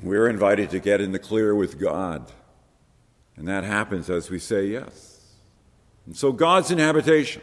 We're 0.00 0.28
invited 0.28 0.70
to 0.70 0.78
get 0.78 1.00
in 1.00 1.10
the 1.10 1.18
clear 1.18 1.52
with 1.52 1.80
God. 1.80 2.30
And 3.34 3.48
that 3.48 3.64
happens 3.64 4.08
as 4.08 4.30
we 4.30 4.38
say 4.38 4.66
yes. 4.66 5.20
And 6.06 6.16
so 6.16 6.30
God's 6.30 6.70
inhabitation 6.70 7.42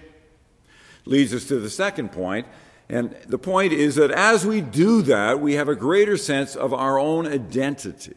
leads 1.03 1.33
us 1.33 1.43
to 1.49 1.59
the 1.59 1.69
second 1.69 2.13
point, 2.13 2.47
and 2.87 3.13
the 3.27 3.37
point 3.37 3.73
is 3.73 3.95
that 3.95 4.11
as 4.11 4.45
we 4.45 4.61
do 4.61 5.01
that, 5.01 5.41
we 5.41 5.55
have 5.55 5.67
a 5.67 5.75
greater 5.75 6.15
sense 6.15 6.55
of 6.55 6.73
our 6.73 6.97
own 6.97 7.27
identity. 7.27 8.15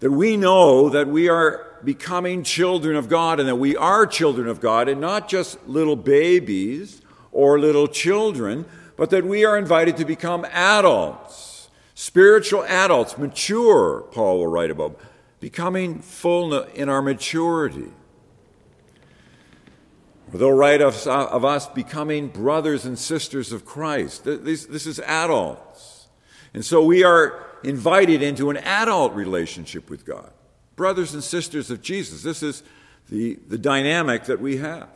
That 0.00 0.10
we 0.10 0.36
know 0.36 0.88
that 0.90 1.08
we 1.08 1.28
are 1.28 1.66
becoming 1.84 2.42
children 2.42 2.96
of 2.96 3.08
God 3.08 3.40
and 3.40 3.48
that 3.48 3.56
we 3.56 3.76
are 3.76 4.06
children 4.06 4.48
of 4.48 4.60
God 4.60 4.88
and 4.88 5.00
not 5.00 5.28
just 5.28 5.66
little 5.68 5.96
babies 5.96 7.02
or 7.32 7.58
little 7.58 7.88
children, 7.88 8.64
but 8.96 9.10
that 9.10 9.24
we 9.24 9.44
are 9.44 9.58
invited 9.58 9.96
to 9.98 10.04
become 10.04 10.44
adults, 10.46 11.68
spiritual 11.94 12.64
adults, 12.64 13.18
mature, 13.18 14.02
Paul 14.12 14.38
will 14.38 14.46
write 14.46 14.70
about 14.70 14.98
becoming 15.40 16.00
full 16.00 16.54
in 16.54 16.88
our 16.88 17.02
maturity. 17.02 17.90
They'll 20.32 20.52
write 20.52 20.80
of, 20.80 21.06
of 21.06 21.44
us 21.44 21.68
becoming 21.68 22.28
brothers 22.28 22.84
and 22.84 22.98
sisters 22.98 23.52
of 23.52 23.64
Christ. 23.64 24.24
This, 24.24 24.66
this 24.66 24.86
is 24.86 24.98
adults. 25.00 26.08
And 26.52 26.64
so 26.64 26.84
we 26.84 27.04
are 27.04 27.46
invited 27.64 28.22
into 28.22 28.50
an 28.50 28.56
adult 28.58 29.14
relationship 29.14 29.90
with 29.90 30.04
God. 30.04 30.30
Brothers 30.76 31.14
and 31.14 31.22
sisters 31.22 31.70
of 31.70 31.82
Jesus. 31.82 32.22
This 32.22 32.42
is 32.42 32.62
the, 33.08 33.38
the 33.48 33.58
dynamic 33.58 34.24
that 34.24 34.40
we 34.40 34.56
have. 34.58 34.88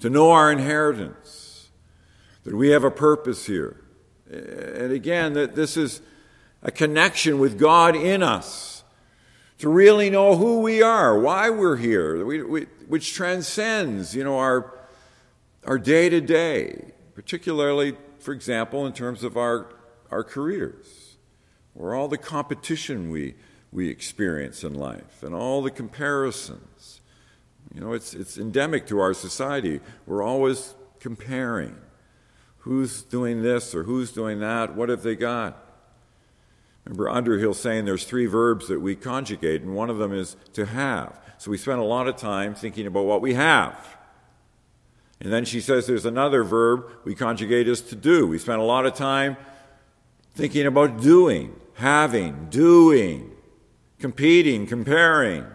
To 0.00 0.10
know 0.10 0.30
our 0.30 0.52
inheritance, 0.52 1.70
that 2.44 2.54
we 2.54 2.70
have 2.70 2.84
a 2.84 2.90
purpose 2.90 3.46
here. 3.46 3.80
And 4.30 4.92
again, 4.92 5.34
that 5.34 5.54
this 5.54 5.76
is 5.76 6.00
a 6.62 6.70
connection 6.70 7.38
with 7.38 7.58
God 7.58 7.94
in 7.94 8.22
us, 8.22 8.82
to 9.58 9.68
really 9.68 10.10
know 10.10 10.36
who 10.36 10.60
we 10.60 10.82
are, 10.82 11.18
why 11.18 11.48
we're 11.48 11.76
here, 11.76 12.24
we, 12.24 12.42
we, 12.42 12.62
which 12.88 13.14
transcends, 13.14 14.14
you 14.14 14.24
know, 14.24 14.38
our 14.38 14.74
our 15.64 15.78
day 15.78 16.08
to 16.08 16.20
day, 16.20 16.92
particularly, 17.14 17.96
for 18.18 18.32
example, 18.32 18.86
in 18.86 18.92
terms 18.92 19.24
of 19.24 19.36
our 19.36 19.66
our 20.14 20.22
careers, 20.22 21.16
or 21.74 21.92
all 21.92 22.06
the 22.06 22.18
competition 22.18 23.10
we 23.10 23.34
we 23.72 23.88
experience 23.88 24.62
in 24.62 24.72
life, 24.72 25.24
and 25.24 25.34
all 25.34 25.60
the 25.60 25.70
comparisons. 25.70 27.00
You 27.74 27.80
know, 27.80 27.92
it's 27.92 28.14
it's 28.14 28.38
endemic 28.38 28.86
to 28.86 29.00
our 29.00 29.12
society. 29.12 29.80
We're 30.06 30.22
always 30.22 30.74
comparing. 31.00 31.76
Who's 32.58 33.02
doing 33.02 33.42
this 33.42 33.74
or 33.74 33.82
who's 33.82 34.12
doing 34.12 34.38
that? 34.38 34.76
What 34.76 34.88
have 34.88 35.02
they 35.02 35.16
got? 35.16 35.60
Remember 36.84 37.10
Underhill 37.10 37.54
saying 37.54 37.84
there's 37.84 38.04
three 38.04 38.26
verbs 38.26 38.68
that 38.68 38.80
we 38.80 38.94
conjugate, 38.94 39.62
and 39.62 39.74
one 39.74 39.90
of 39.90 39.98
them 39.98 40.12
is 40.12 40.36
to 40.52 40.66
have. 40.66 41.20
So 41.38 41.50
we 41.50 41.58
spend 41.58 41.80
a 41.80 41.84
lot 41.84 42.06
of 42.06 42.16
time 42.16 42.54
thinking 42.54 42.86
about 42.86 43.04
what 43.04 43.20
we 43.20 43.34
have. 43.34 43.96
And 45.20 45.32
then 45.32 45.44
she 45.44 45.60
says 45.60 45.86
there's 45.86 46.06
another 46.06 46.44
verb 46.44 46.88
we 47.04 47.14
conjugate 47.14 47.66
is 47.66 47.80
to 47.80 47.96
do. 47.96 48.26
We 48.26 48.38
spend 48.38 48.60
a 48.60 48.64
lot 48.64 48.86
of 48.86 48.94
time 48.94 49.36
thinking 50.34 50.66
about 50.66 51.00
doing, 51.00 51.54
having, 51.74 52.48
doing, 52.50 53.30
competing, 53.98 54.66
comparing. 54.66 55.46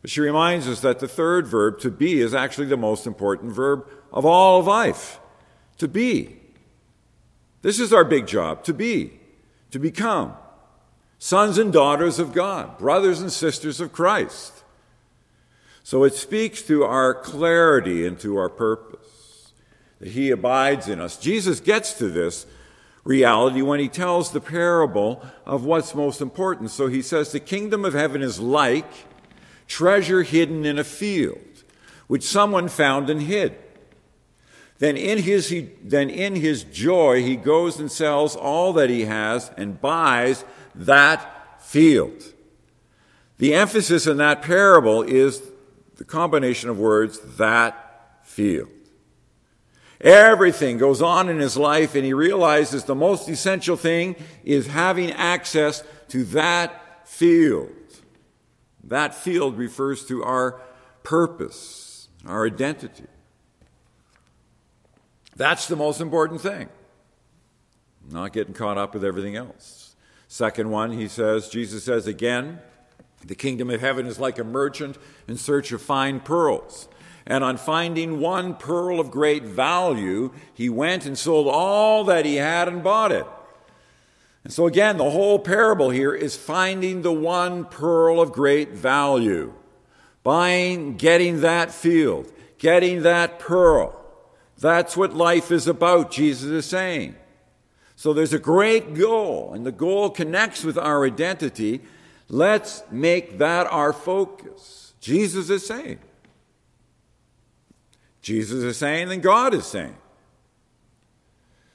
But 0.00 0.10
she 0.10 0.20
reminds 0.20 0.68
us 0.68 0.80
that 0.80 0.98
the 0.98 1.08
third 1.08 1.46
verb, 1.46 1.78
to 1.80 1.90
be, 1.90 2.20
is 2.20 2.34
actually 2.34 2.66
the 2.66 2.76
most 2.76 3.06
important 3.06 3.52
verb 3.52 3.88
of 4.12 4.24
all 4.24 4.60
of 4.60 4.66
life. 4.66 5.20
To 5.78 5.88
be. 5.88 6.36
This 7.62 7.78
is 7.80 7.92
our 7.92 8.04
big 8.04 8.26
job, 8.26 8.64
to 8.64 8.74
be 8.74 9.20
to 9.72 9.78
become 9.78 10.34
sons 11.18 11.58
and 11.58 11.72
daughters 11.72 12.18
of 12.18 12.32
God, 12.32 12.78
brothers 12.78 13.20
and 13.20 13.32
sisters 13.32 13.80
of 13.80 13.90
Christ. 13.90 14.62
So 15.82 16.04
it 16.04 16.14
speaks 16.14 16.62
to 16.62 16.84
our 16.84 17.12
clarity 17.12 18.06
and 18.06 18.18
to 18.20 18.36
our 18.36 18.48
purpose 18.48 19.52
that 19.98 20.10
He 20.10 20.30
abides 20.30 20.88
in 20.88 21.00
us. 21.00 21.16
Jesus 21.16 21.58
gets 21.58 21.94
to 21.94 22.08
this 22.08 22.46
reality 23.04 23.62
when 23.62 23.80
He 23.80 23.88
tells 23.88 24.30
the 24.30 24.40
parable 24.40 25.24
of 25.44 25.64
what's 25.64 25.94
most 25.94 26.20
important. 26.20 26.70
So 26.70 26.86
He 26.86 27.02
says, 27.02 27.32
The 27.32 27.40
kingdom 27.40 27.84
of 27.84 27.94
heaven 27.94 28.22
is 28.22 28.40
like 28.40 28.90
treasure 29.66 30.22
hidden 30.22 30.64
in 30.64 30.78
a 30.78 30.84
field, 30.84 31.64
which 32.06 32.24
someone 32.24 32.68
found 32.68 33.08
and 33.08 33.22
hid. 33.22 33.56
Then 34.82 34.96
in 34.96 35.18
his, 35.18 35.48
he, 35.48 35.70
then 35.80 36.10
in 36.10 36.34
his 36.34 36.64
joy, 36.64 37.22
he 37.22 37.36
goes 37.36 37.78
and 37.78 37.90
sells 37.90 38.34
all 38.34 38.72
that 38.72 38.90
he 38.90 39.04
has 39.04 39.52
and 39.56 39.80
buys 39.80 40.44
that 40.74 41.62
field. 41.62 42.20
The 43.38 43.54
emphasis 43.54 44.08
in 44.08 44.16
that 44.16 44.42
parable 44.42 45.02
is 45.02 45.40
the 45.98 46.04
combination 46.04 46.68
of 46.68 46.80
words, 46.80 47.20
that 47.36 48.18
field. 48.24 48.68
Everything 50.02 50.78
goes 50.78 51.00
on 51.00 51.28
in 51.28 51.38
his 51.38 51.56
life, 51.56 51.94
and 51.94 52.04
he 52.04 52.12
realizes 52.12 52.84
the 52.84 52.94
most 52.94 53.28
essential 53.28 53.76
thing 53.76 54.16
is 54.44 54.66
having 54.66 55.12
access 55.12 55.84
to 56.08 56.24
that 56.24 57.08
field. 57.08 57.70
That 58.84 59.14
field 59.14 59.56
refers 59.56 60.04
to 60.06 60.24
our 60.24 60.60
purpose, 61.04 62.08
our 62.26 62.46
identity. 62.46 63.04
That's 65.36 65.68
the 65.68 65.76
most 65.76 66.00
important 66.00 66.40
thing. 66.40 66.68
Not 68.10 68.32
getting 68.32 68.54
caught 68.54 68.78
up 68.78 68.94
with 68.94 69.04
everything 69.04 69.36
else. 69.36 69.94
Second 70.26 70.70
one, 70.70 70.92
he 70.92 71.06
says, 71.06 71.48
Jesus 71.48 71.84
says 71.84 72.06
again, 72.08 72.58
the 73.24 73.34
kingdom 73.36 73.70
of 73.70 73.80
heaven 73.80 74.06
is 74.06 74.18
like 74.18 74.38
a 74.38 74.44
merchant 74.44 74.98
in 75.28 75.36
search 75.36 75.70
of 75.70 75.80
fine 75.80 76.18
pearls. 76.18 76.88
And 77.26 77.44
on 77.44 77.56
finding 77.56 78.18
one 78.20 78.54
pearl 78.54 78.98
of 78.98 79.10
great 79.10 79.44
value, 79.44 80.32
he 80.52 80.68
went 80.68 81.06
and 81.06 81.16
sold 81.16 81.48
all 81.48 82.04
that 82.04 82.24
he 82.24 82.36
had 82.36 82.68
and 82.68 82.82
bought 82.82 83.12
it. 83.12 83.26
And 84.44 84.52
so, 84.52 84.66
again, 84.66 84.96
the 84.96 85.10
whole 85.10 85.38
parable 85.38 85.90
here 85.90 86.14
is 86.14 86.36
finding 86.36 87.02
the 87.02 87.12
one 87.12 87.64
pearl 87.64 88.20
of 88.20 88.32
great 88.32 88.70
value. 88.70 89.52
Buying, 90.24 90.96
getting 90.96 91.40
that 91.40 91.70
field, 91.70 92.32
getting 92.58 93.02
that 93.02 93.38
pearl. 93.38 93.98
That's 94.58 94.96
what 94.96 95.14
life 95.14 95.50
is 95.50 95.66
about, 95.66 96.10
Jesus 96.10 96.50
is 96.50 96.66
saying. 96.66 97.16
So 97.96 98.12
there's 98.12 98.32
a 98.32 98.38
great 98.38 98.94
goal, 98.94 99.52
and 99.54 99.64
the 99.64 99.72
goal 99.72 100.10
connects 100.10 100.64
with 100.64 100.76
our 100.76 101.04
identity. 101.04 101.82
Let's 102.28 102.82
make 102.90 103.38
that 103.38 103.66
our 103.68 103.92
focus. 103.92 104.94
Jesus 105.00 105.50
is 105.50 105.64
saying. 105.66 105.98
Jesus 108.22 108.62
is 108.62 108.76
saying, 108.76 109.10
and 109.10 109.22
God 109.22 109.52
is 109.52 109.66
saying. 109.66 109.96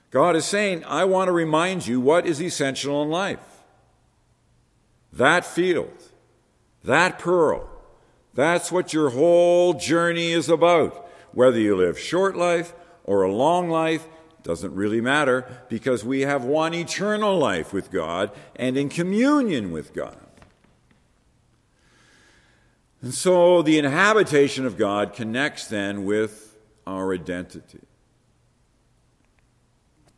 God 0.10 0.36
is 0.36 0.46
saying, 0.46 0.84
I 0.86 1.04
want 1.04 1.28
to 1.28 1.34
remind 1.34 1.86
you 1.86 2.00
what 2.00 2.26
is 2.26 2.42
essential 2.42 3.04
in 3.04 3.10
life. 3.10 3.64
That 5.12 5.46
field, 5.46 6.04
that 6.84 7.20
pearl, 7.20 7.70
that's 8.34 8.72
what 8.72 8.94
your 8.94 9.10
whole 9.10 9.74
journey 9.74 10.32
is 10.32 10.48
about. 10.48 11.10
Whether 11.34 11.60
you 11.60 11.76
live 11.76 12.00
short 12.00 12.38
life 12.38 12.74
or 13.04 13.24
a 13.24 13.32
long 13.32 13.70
life, 13.70 14.08
doesn't 14.44 14.74
really 14.74 15.02
matter 15.02 15.46
because 15.68 16.06
we 16.06 16.22
have 16.22 16.46
one 16.46 16.74
eternal 16.74 17.38
life 17.38 17.74
with 17.74 17.92
God 17.92 18.32
and 18.56 18.78
in 18.78 18.88
communion 18.88 19.72
with 19.72 19.94
God. 19.94 20.27
And 23.08 23.14
so 23.14 23.62
the 23.62 23.80
inhabitation 23.80 24.66
of 24.66 24.78
God 24.78 25.14
connects 25.14 25.68
then 25.68 26.04
with 26.04 26.58
our 26.86 27.14
identity. 27.14 27.80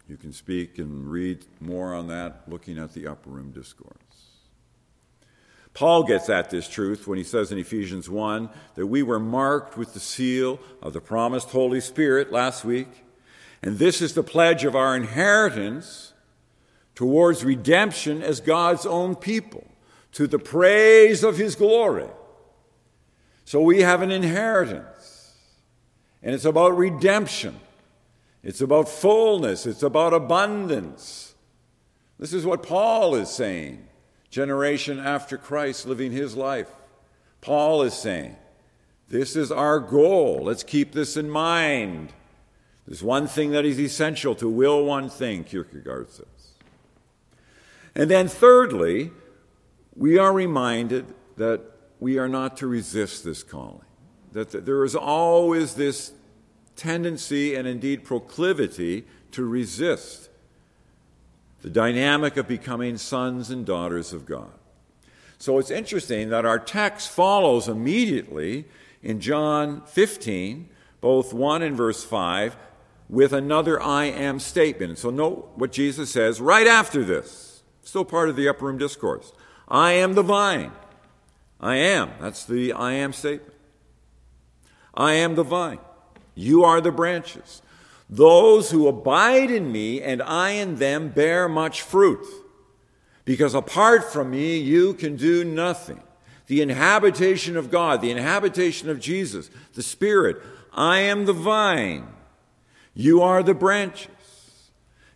You 0.07 0.17
can 0.17 0.33
speak 0.33 0.79
and 0.79 1.07
read 1.07 1.45
more 1.61 1.93
on 1.93 2.07
that 2.07 2.45
looking 2.47 2.79
at 2.79 2.95
the 2.95 3.05
upper 3.05 3.29
room 3.29 3.51
discourse. 3.51 3.93
Paul 5.75 6.01
gets 6.01 6.31
at 6.31 6.49
this 6.49 6.67
truth 6.67 7.05
when 7.05 7.19
he 7.19 7.23
says 7.23 7.51
in 7.51 7.59
Ephesians 7.59 8.09
1 8.09 8.49
that 8.73 8.87
we 8.87 9.03
were 9.03 9.19
marked 9.19 9.77
with 9.77 9.93
the 9.93 9.99
seal 9.99 10.59
of 10.81 10.93
the 10.93 10.99
promised 10.99 11.51
Holy 11.51 11.81
Spirit 11.81 12.31
last 12.31 12.65
week, 12.65 13.05
and 13.61 13.77
this 13.77 14.01
is 14.01 14.15
the 14.15 14.23
pledge 14.23 14.63
of 14.63 14.75
our 14.75 14.95
inheritance 14.95 16.13
towards 16.95 17.45
redemption 17.45 18.23
as 18.23 18.41
God's 18.41 18.87
own 18.87 19.15
people, 19.15 19.67
to 20.13 20.25
the 20.25 20.39
praise 20.39 21.23
of 21.23 21.37
his 21.37 21.53
glory. 21.55 22.09
So 23.49 23.59
we 23.61 23.81
have 23.81 24.03
an 24.03 24.11
inheritance, 24.11 25.33
and 26.21 26.35
it's 26.35 26.45
about 26.45 26.77
redemption. 26.77 27.59
It's 28.43 28.61
about 28.61 28.87
fullness, 28.87 29.65
it's 29.65 29.81
about 29.81 30.13
abundance. 30.13 31.33
This 32.19 32.31
is 32.31 32.45
what 32.45 32.61
Paul 32.61 33.15
is 33.15 33.27
saying, 33.27 33.87
generation 34.29 34.99
after 34.99 35.35
Christ 35.35 35.87
living 35.87 36.11
his 36.11 36.35
life. 36.35 36.69
Paul 37.41 37.81
is 37.81 37.95
saying, 37.95 38.35
This 39.07 39.35
is 39.35 39.51
our 39.51 39.79
goal. 39.79 40.41
Let's 40.43 40.61
keep 40.61 40.91
this 40.91 41.17
in 41.17 41.27
mind. 41.27 42.13
There's 42.85 43.01
one 43.01 43.25
thing 43.25 43.49
that 43.49 43.65
is 43.65 43.79
essential 43.79 44.35
to 44.35 44.47
will 44.47 44.85
one 44.85 45.09
thing, 45.09 45.43
Kierkegaard 45.43 46.11
says. 46.11 46.53
And 47.95 48.11
then, 48.11 48.27
thirdly, 48.27 49.09
we 49.95 50.19
are 50.19 50.33
reminded 50.33 51.15
that 51.37 51.78
we 51.99 52.17
are 52.17 52.29
not 52.29 52.57
to 52.57 52.67
resist 52.67 53.23
this 53.23 53.43
calling, 53.43 53.81
that 54.31 54.65
there 54.65 54.83
is 54.83 54.95
always 54.95 55.75
this 55.75 56.13
tendency 56.75 57.55
and 57.55 57.67
indeed 57.67 58.03
proclivity 58.03 59.05
to 59.31 59.45
resist 59.45 60.29
the 61.61 61.69
dynamic 61.69 62.37
of 62.37 62.47
becoming 62.47 62.97
sons 62.97 63.49
and 63.49 63.65
daughters 63.65 64.13
of 64.13 64.25
God. 64.25 64.51
So 65.37 65.57
it's 65.57 65.71
interesting 65.71 66.29
that 66.29 66.45
our 66.45 66.59
text 66.59 67.09
follows 67.09 67.67
immediately 67.67 68.65
in 69.03 69.19
John 69.19 69.81
15, 69.85 70.69
both 71.01 71.33
1 71.33 71.61
and 71.61 71.75
verse 71.75 72.03
5, 72.03 72.55
with 73.09 73.33
another 73.33 73.81
I 73.81 74.05
am 74.05 74.39
statement. 74.39 74.97
So 74.99 75.09
note 75.09 75.51
what 75.55 75.71
Jesus 75.71 76.11
says 76.11 76.39
right 76.39 76.67
after 76.67 77.03
this. 77.03 77.63
Still 77.81 78.05
part 78.05 78.29
of 78.29 78.35
the 78.35 78.47
upper 78.47 78.65
room 78.65 78.77
discourse. 78.77 79.31
I 79.67 79.93
am 79.93 80.13
the 80.13 80.23
vine. 80.23 80.71
I 81.59 81.75
am. 81.75 82.11
That's 82.19 82.45
the 82.45 82.73
I 82.73 82.93
am 82.93 83.13
statement. 83.13 83.53
I 84.93 85.13
am 85.13 85.35
the 85.35 85.43
vine. 85.43 85.79
You 86.35 86.63
are 86.63 86.81
the 86.81 86.91
branches. 86.91 87.61
Those 88.09 88.71
who 88.71 88.87
abide 88.87 89.51
in 89.51 89.71
me 89.71 90.01
and 90.01 90.21
I 90.21 90.51
in 90.51 90.75
them 90.75 91.09
bear 91.09 91.47
much 91.47 91.81
fruit. 91.81 92.25
Because 93.25 93.53
apart 93.53 94.11
from 94.11 94.31
me, 94.31 94.57
you 94.57 94.93
can 94.93 95.15
do 95.15 95.43
nothing. 95.43 96.01
The 96.47 96.61
inhabitation 96.61 97.55
of 97.57 97.69
God, 97.69 98.01
the 98.01 98.09
inhabitation 98.09 98.89
of 98.89 98.99
Jesus, 98.99 99.51
the 99.75 99.83
Spirit. 99.83 100.37
I 100.73 101.01
am 101.01 101.25
the 101.25 101.33
vine. 101.33 102.07
You 102.95 103.21
are 103.21 103.43
the 103.43 103.53
branches. 103.53 104.09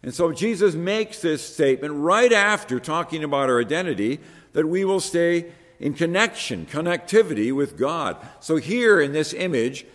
And 0.04 0.14
so 0.14 0.32
Jesus 0.32 0.76
makes 0.76 1.22
this 1.22 1.42
statement 1.42 1.96
right 1.96 2.32
after 2.32 2.80
talking 2.80 3.24
about 3.24 3.50
our 3.50 3.60
identity 3.60 4.20
that 4.52 4.68
we 4.68 4.86
will 4.86 5.00
stay 5.00 5.52
in 5.84 5.94
connection, 5.94 6.66
connectivity 6.66 7.54
with 7.54 7.78
God. 7.78 8.16
So 8.40 8.56
here 8.56 9.02
in 9.02 9.12
this 9.12 9.34
image, 9.34 9.86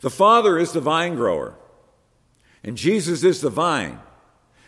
the 0.00 0.10
Father 0.10 0.58
is 0.58 0.72
the 0.72 0.82
vine 0.82 1.14
grower, 1.14 1.54
and 2.62 2.76
Jesus 2.76 3.24
is 3.24 3.40
the 3.40 3.48
vine, 3.48 4.00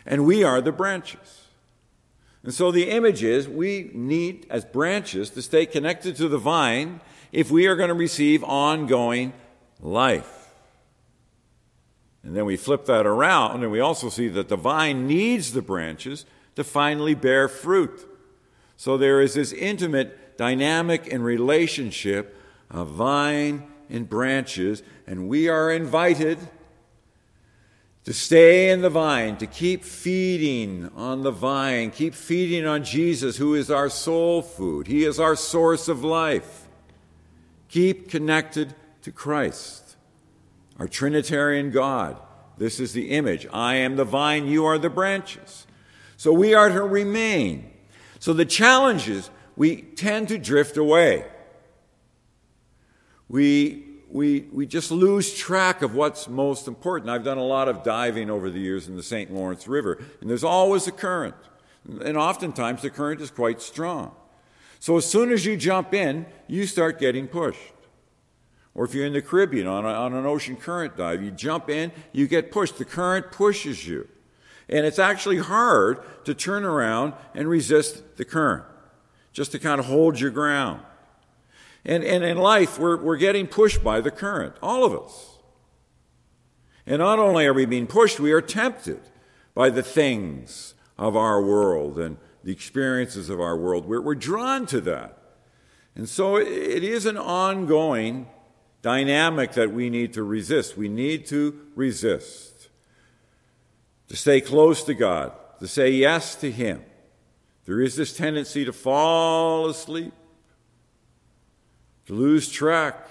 and 0.06 0.24
we 0.24 0.42
are 0.42 0.62
the 0.62 0.72
branches. 0.72 1.48
And 2.42 2.54
so 2.54 2.72
the 2.72 2.88
image 2.88 3.22
is 3.22 3.46
we 3.46 3.90
need, 3.92 4.46
as 4.48 4.64
branches, 4.64 5.28
to 5.30 5.42
stay 5.42 5.66
connected 5.66 6.16
to 6.16 6.26
the 6.26 6.38
vine 6.38 7.02
if 7.32 7.50
we 7.50 7.66
are 7.66 7.76
going 7.76 7.90
to 7.90 7.94
receive 7.94 8.42
ongoing 8.42 9.34
life. 9.78 10.54
And 12.22 12.34
then 12.34 12.46
we 12.46 12.56
flip 12.56 12.86
that 12.86 13.04
around, 13.04 13.62
and 13.62 13.70
we 13.70 13.80
also 13.80 14.08
see 14.08 14.28
that 14.28 14.48
the 14.48 14.56
vine 14.56 15.06
needs 15.06 15.52
the 15.52 15.60
branches 15.60 16.24
to 16.56 16.64
finally 16.64 17.14
bear 17.14 17.46
fruit. 17.46 18.08
So 18.78 18.96
there 18.96 19.20
is 19.20 19.34
this 19.34 19.52
intimate 19.52 20.18
dynamic 20.42 21.06
and 21.12 21.24
relationship 21.24 22.36
of 22.68 22.88
vine 22.88 23.62
and 23.88 24.08
branches, 24.08 24.82
and 25.06 25.28
we 25.28 25.48
are 25.48 25.70
invited 25.70 26.36
to 28.02 28.12
stay 28.12 28.70
in 28.70 28.82
the 28.82 28.90
vine, 28.90 29.36
to 29.36 29.46
keep 29.46 29.84
feeding 29.84 30.90
on 30.96 31.22
the 31.22 31.30
vine, 31.30 31.92
keep 31.92 32.12
feeding 32.12 32.66
on 32.66 32.82
Jesus, 32.82 33.36
who 33.36 33.54
is 33.54 33.70
our 33.70 33.88
soul 33.88 34.42
food. 34.42 34.88
He 34.88 35.04
is 35.04 35.20
our 35.20 35.36
source 35.36 35.86
of 35.86 36.02
life. 36.02 36.66
Keep 37.68 38.10
connected 38.10 38.74
to 39.02 39.12
Christ, 39.12 39.94
our 40.76 40.88
Trinitarian 40.88 41.70
God. 41.70 42.20
This 42.58 42.80
is 42.80 42.94
the 42.94 43.10
image. 43.10 43.46
I 43.52 43.76
am 43.76 43.94
the 43.94 44.04
vine, 44.04 44.48
you 44.48 44.64
are 44.64 44.78
the 44.78 44.90
branches. 44.90 45.68
So 46.16 46.32
we 46.32 46.52
are 46.52 46.68
to 46.68 46.82
remain. 46.82 47.70
So 48.18 48.32
the 48.32 48.44
challenge 48.44 49.08
is 49.08 49.30
we 49.56 49.82
tend 49.82 50.28
to 50.28 50.38
drift 50.38 50.76
away 50.76 51.24
we, 53.32 53.84
we, 54.10 54.42
we 54.52 54.66
just 54.66 54.90
lose 54.90 55.34
track 55.34 55.80
of 55.80 55.94
what's 55.94 56.28
most 56.28 56.68
important. 56.68 57.10
I've 57.10 57.24
done 57.24 57.38
a 57.38 57.44
lot 57.44 57.66
of 57.66 57.82
diving 57.82 58.28
over 58.28 58.50
the 58.50 58.60
years 58.60 58.86
in 58.86 58.94
the 58.94 59.02
St. 59.02 59.32
Lawrence 59.32 59.66
River, 59.66 59.98
and 60.20 60.28
there's 60.28 60.44
always 60.44 60.86
a 60.86 60.92
current. 60.92 61.34
And 62.04 62.18
oftentimes 62.18 62.82
the 62.82 62.90
current 62.90 63.22
is 63.22 63.30
quite 63.30 63.62
strong. 63.62 64.14
So 64.80 64.98
as 64.98 65.06
soon 65.06 65.32
as 65.32 65.46
you 65.46 65.56
jump 65.56 65.94
in, 65.94 66.26
you 66.46 66.66
start 66.66 67.00
getting 67.00 67.26
pushed. 67.26 67.72
Or 68.74 68.84
if 68.84 68.94
you're 68.94 69.06
in 69.06 69.14
the 69.14 69.22
Caribbean 69.22 69.66
on, 69.66 69.86
a, 69.86 69.88
on 69.88 70.12
an 70.12 70.26
ocean 70.26 70.56
current 70.56 70.98
dive, 70.98 71.22
you 71.22 71.30
jump 71.30 71.70
in, 71.70 71.90
you 72.12 72.26
get 72.26 72.52
pushed. 72.52 72.76
The 72.76 72.84
current 72.84 73.32
pushes 73.32 73.88
you. 73.88 74.08
And 74.68 74.84
it's 74.84 74.98
actually 74.98 75.38
hard 75.38 76.02
to 76.26 76.34
turn 76.34 76.64
around 76.64 77.14
and 77.34 77.48
resist 77.48 78.16
the 78.18 78.26
current, 78.26 78.64
just 79.32 79.52
to 79.52 79.58
kind 79.58 79.78
of 79.78 79.86
hold 79.86 80.20
your 80.20 80.30
ground. 80.30 80.80
And, 81.84 82.04
and 82.04 82.22
in 82.22 82.36
life, 82.36 82.78
we're, 82.78 82.96
we're 82.96 83.16
getting 83.16 83.46
pushed 83.46 83.82
by 83.82 84.00
the 84.00 84.10
current, 84.10 84.54
all 84.62 84.84
of 84.84 84.94
us. 84.94 85.38
And 86.86 86.98
not 86.98 87.18
only 87.18 87.46
are 87.46 87.52
we 87.52 87.64
being 87.64 87.86
pushed, 87.86 88.20
we 88.20 88.32
are 88.32 88.40
tempted 88.40 89.00
by 89.54 89.70
the 89.70 89.82
things 89.82 90.74
of 90.98 91.16
our 91.16 91.42
world 91.42 91.98
and 91.98 92.16
the 92.44 92.52
experiences 92.52 93.28
of 93.30 93.40
our 93.40 93.56
world. 93.56 93.86
We're, 93.86 94.00
we're 94.00 94.14
drawn 94.14 94.66
to 94.66 94.80
that. 94.82 95.18
And 95.94 96.08
so 96.08 96.36
it, 96.36 96.48
it 96.48 96.84
is 96.84 97.06
an 97.06 97.18
ongoing 97.18 98.26
dynamic 98.80 99.52
that 99.52 99.72
we 99.72 99.90
need 99.90 100.12
to 100.14 100.22
resist. 100.22 100.76
We 100.76 100.88
need 100.88 101.26
to 101.26 101.58
resist, 101.74 102.68
to 104.08 104.16
stay 104.16 104.40
close 104.40 104.82
to 104.84 104.94
God, 104.94 105.32
to 105.60 105.68
say 105.68 105.90
yes 105.90 106.34
to 106.36 106.50
Him. 106.50 106.82
There 107.64 107.80
is 107.80 107.96
this 107.96 108.16
tendency 108.16 108.64
to 108.64 108.72
fall 108.72 109.68
asleep 109.68 110.12
to 112.06 112.14
lose 112.14 112.48
track, 112.48 113.08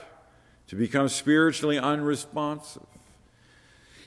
to 0.68 0.76
become 0.76 1.10
spiritually 1.10 1.80
unresponsive. 1.80 2.86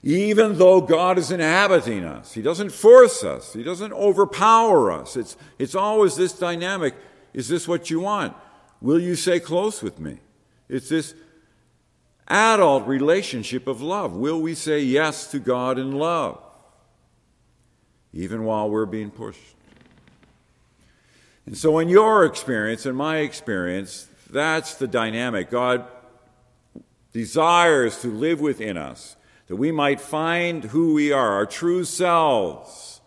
Even 0.02 0.58
though 0.58 0.82
God 0.82 1.16
is 1.16 1.30
inhabiting 1.30 2.04
us, 2.04 2.34
He 2.34 2.42
doesn't 2.42 2.70
force 2.70 3.24
us, 3.24 3.54
He 3.54 3.62
doesn't 3.62 3.92
overpower 3.92 4.92
us. 4.92 5.16
It's, 5.16 5.36
it's 5.58 5.74
always 5.74 6.16
this 6.16 6.32
dynamic 6.38 6.94
is 7.32 7.48
this 7.48 7.66
what 7.66 7.90
you 7.90 8.00
want? 8.00 8.36
Will 8.80 9.00
you 9.00 9.16
stay 9.16 9.40
close 9.40 9.82
with 9.82 9.98
me? 9.98 10.18
It's 10.68 10.88
this 10.88 11.14
adult 12.28 12.86
relationship 12.86 13.66
of 13.66 13.82
love. 13.82 14.14
Will 14.14 14.40
we 14.40 14.54
say 14.54 14.80
yes 14.80 15.30
to 15.32 15.40
God 15.40 15.78
in 15.78 15.92
love? 15.92 16.40
Even 18.12 18.44
while 18.44 18.70
we're 18.70 18.86
being 18.86 19.10
pushed. 19.10 19.40
And 21.46 21.56
so, 21.56 21.78
in 21.78 21.88
your 21.88 22.24
experience, 22.24 22.86
in 22.86 22.96
my 22.96 23.18
experience, 23.18 24.08
that's 24.30 24.74
the 24.74 24.88
dynamic. 24.88 25.50
God 25.50 25.86
desires 27.12 28.00
to 28.00 28.08
live 28.08 28.40
within 28.40 28.76
us, 28.76 29.16
that 29.46 29.56
we 29.56 29.70
might 29.70 30.00
find 30.00 30.64
who 30.64 30.94
we 30.94 31.12
are, 31.12 31.32
our 31.32 31.46
true 31.46 31.84
selves, 31.84 33.00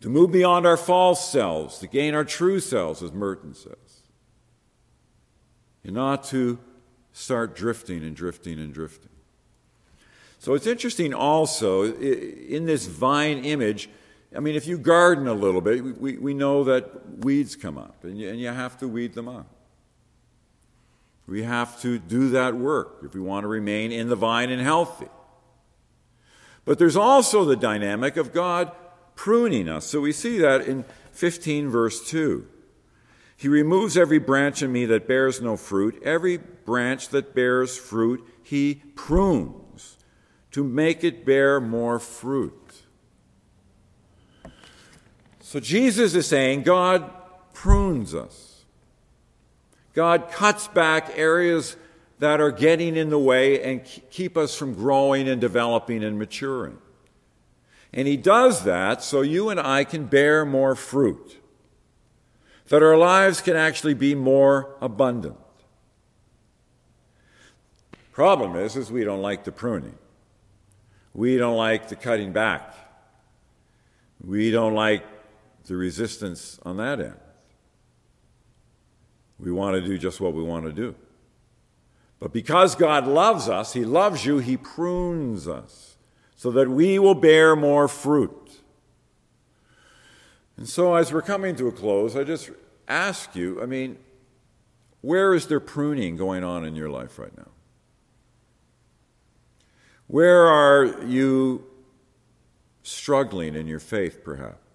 to 0.00 0.08
move 0.08 0.30
beyond 0.30 0.66
our 0.66 0.76
false 0.76 1.30
selves, 1.30 1.78
to 1.78 1.86
gain 1.86 2.14
our 2.14 2.24
true 2.24 2.60
selves, 2.60 3.02
as 3.02 3.12
Merton 3.12 3.54
says, 3.54 4.02
and 5.84 5.94
not 5.94 6.24
to 6.24 6.58
start 7.12 7.56
drifting 7.56 8.04
and 8.04 8.14
drifting 8.14 8.58
and 8.60 8.72
drifting. 8.72 9.10
So 10.38 10.54
it's 10.54 10.68
interesting 10.68 11.12
also 11.12 11.82
in 11.82 12.66
this 12.66 12.86
vine 12.86 13.44
image. 13.44 13.90
I 14.36 14.40
mean, 14.40 14.56
if 14.56 14.66
you 14.66 14.76
garden 14.78 15.26
a 15.26 15.32
little 15.32 15.60
bit, 15.60 15.82
we, 15.82 16.18
we 16.18 16.34
know 16.34 16.64
that 16.64 17.24
weeds 17.24 17.56
come 17.56 17.78
up, 17.78 18.04
and 18.04 18.18
you, 18.18 18.28
and 18.28 18.38
you 18.38 18.48
have 18.48 18.76
to 18.78 18.88
weed 18.88 19.14
them 19.14 19.28
up. 19.28 19.46
We 21.26 21.42
have 21.42 21.80
to 21.82 21.98
do 21.98 22.30
that 22.30 22.54
work 22.54 23.00
if 23.04 23.14
we 23.14 23.20
want 23.20 23.44
to 23.44 23.48
remain 23.48 23.92
in 23.92 24.08
the 24.08 24.16
vine 24.16 24.50
and 24.50 24.62
healthy. 24.62 25.08
But 26.64 26.78
there's 26.78 26.96
also 26.96 27.44
the 27.44 27.56
dynamic 27.56 28.16
of 28.16 28.32
God 28.32 28.72
pruning 29.14 29.68
us. 29.68 29.86
So 29.86 30.00
we 30.00 30.12
see 30.12 30.38
that 30.38 30.62
in 30.62 30.84
15, 31.12 31.68
verse 31.68 32.08
2. 32.08 32.46
He 33.36 33.48
removes 33.48 33.96
every 33.96 34.18
branch 34.18 34.62
in 34.62 34.72
me 34.72 34.84
that 34.86 35.06
bears 35.06 35.40
no 35.40 35.56
fruit. 35.56 36.00
Every 36.02 36.38
branch 36.38 37.08
that 37.10 37.34
bears 37.34 37.76
fruit, 37.76 38.26
he 38.42 38.82
prunes 38.94 39.96
to 40.50 40.64
make 40.64 41.04
it 41.04 41.24
bear 41.24 41.60
more 41.60 41.98
fruit. 41.98 42.67
So 45.48 45.60
Jesus 45.60 46.14
is 46.14 46.26
saying 46.26 46.64
God 46.64 47.10
prunes 47.54 48.14
us. 48.14 48.66
God 49.94 50.30
cuts 50.30 50.68
back 50.68 51.12
areas 51.16 51.74
that 52.18 52.38
are 52.38 52.50
getting 52.50 52.96
in 52.96 53.08
the 53.08 53.18
way 53.18 53.62
and 53.62 53.82
keep 54.10 54.36
us 54.36 54.54
from 54.54 54.74
growing 54.74 55.26
and 55.26 55.40
developing 55.40 56.04
and 56.04 56.18
maturing. 56.18 56.76
And 57.94 58.06
He 58.06 58.18
does 58.18 58.64
that 58.64 59.02
so 59.02 59.22
you 59.22 59.48
and 59.48 59.58
I 59.58 59.84
can 59.84 60.04
bear 60.04 60.44
more 60.44 60.74
fruit 60.74 61.38
that 62.66 62.82
our 62.82 62.98
lives 62.98 63.40
can 63.40 63.56
actually 63.56 63.94
be 63.94 64.14
more 64.14 64.76
abundant. 64.82 65.38
Problem 68.12 68.54
is, 68.54 68.76
is 68.76 68.92
we 68.92 69.02
don't 69.02 69.22
like 69.22 69.44
the 69.44 69.52
pruning. 69.52 69.96
We 71.14 71.38
don't 71.38 71.56
like 71.56 71.88
the 71.88 71.96
cutting 71.96 72.34
back. 72.34 72.74
We 74.22 74.50
don't 74.50 74.74
like 74.74 75.04
the 75.68 75.76
resistance 75.76 76.58
on 76.64 76.78
that 76.78 76.98
end. 76.98 77.14
We 79.38 79.52
want 79.52 79.76
to 79.76 79.86
do 79.86 79.96
just 79.98 80.20
what 80.20 80.34
we 80.34 80.42
want 80.42 80.64
to 80.64 80.72
do. 80.72 80.94
But 82.18 82.32
because 82.32 82.74
God 82.74 83.06
loves 83.06 83.48
us, 83.48 83.74
He 83.74 83.84
loves 83.84 84.24
you, 84.26 84.38
He 84.38 84.56
prunes 84.56 85.46
us 85.46 85.96
so 86.34 86.50
that 86.50 86.68
we 86.68 86.98
will 86.98 87.14
bear 87.14 87.54
more 87.54 87.86
fruit. 87.86 88.60
And 90.56 90.68
so, 90.68 90.94
as 90.94 91.12
we're 91.12 91.22
coming 91.22 91.54
to 91.56 91.68
a 91.68 91.72
close, 91.72 92.16
I 92.16 92.24
just 92.24 92.50
ask 92.88 93.36
you 93.36 93.62
I 93.62 93.66
mean, 93.66 93.98
where 95.02 95.34
is 95.34 95.46
there 95.46 95.60
pruning 95.60 96.16
going 96.16 96.42
on 96.42 96.64
in 96.64 96.74
your 96.74 96.88
life 96.88 97.18
right 97.18 97.36
now? 97.36 97.50
Where 100.08 100.46
are 100.46 101.04
you 101.04 101.64
struggling 102.82 103.54
in 103.54 103.68
your 103.68 103.78
faith, 103.78 104.24
perhaps? 104.24 104.67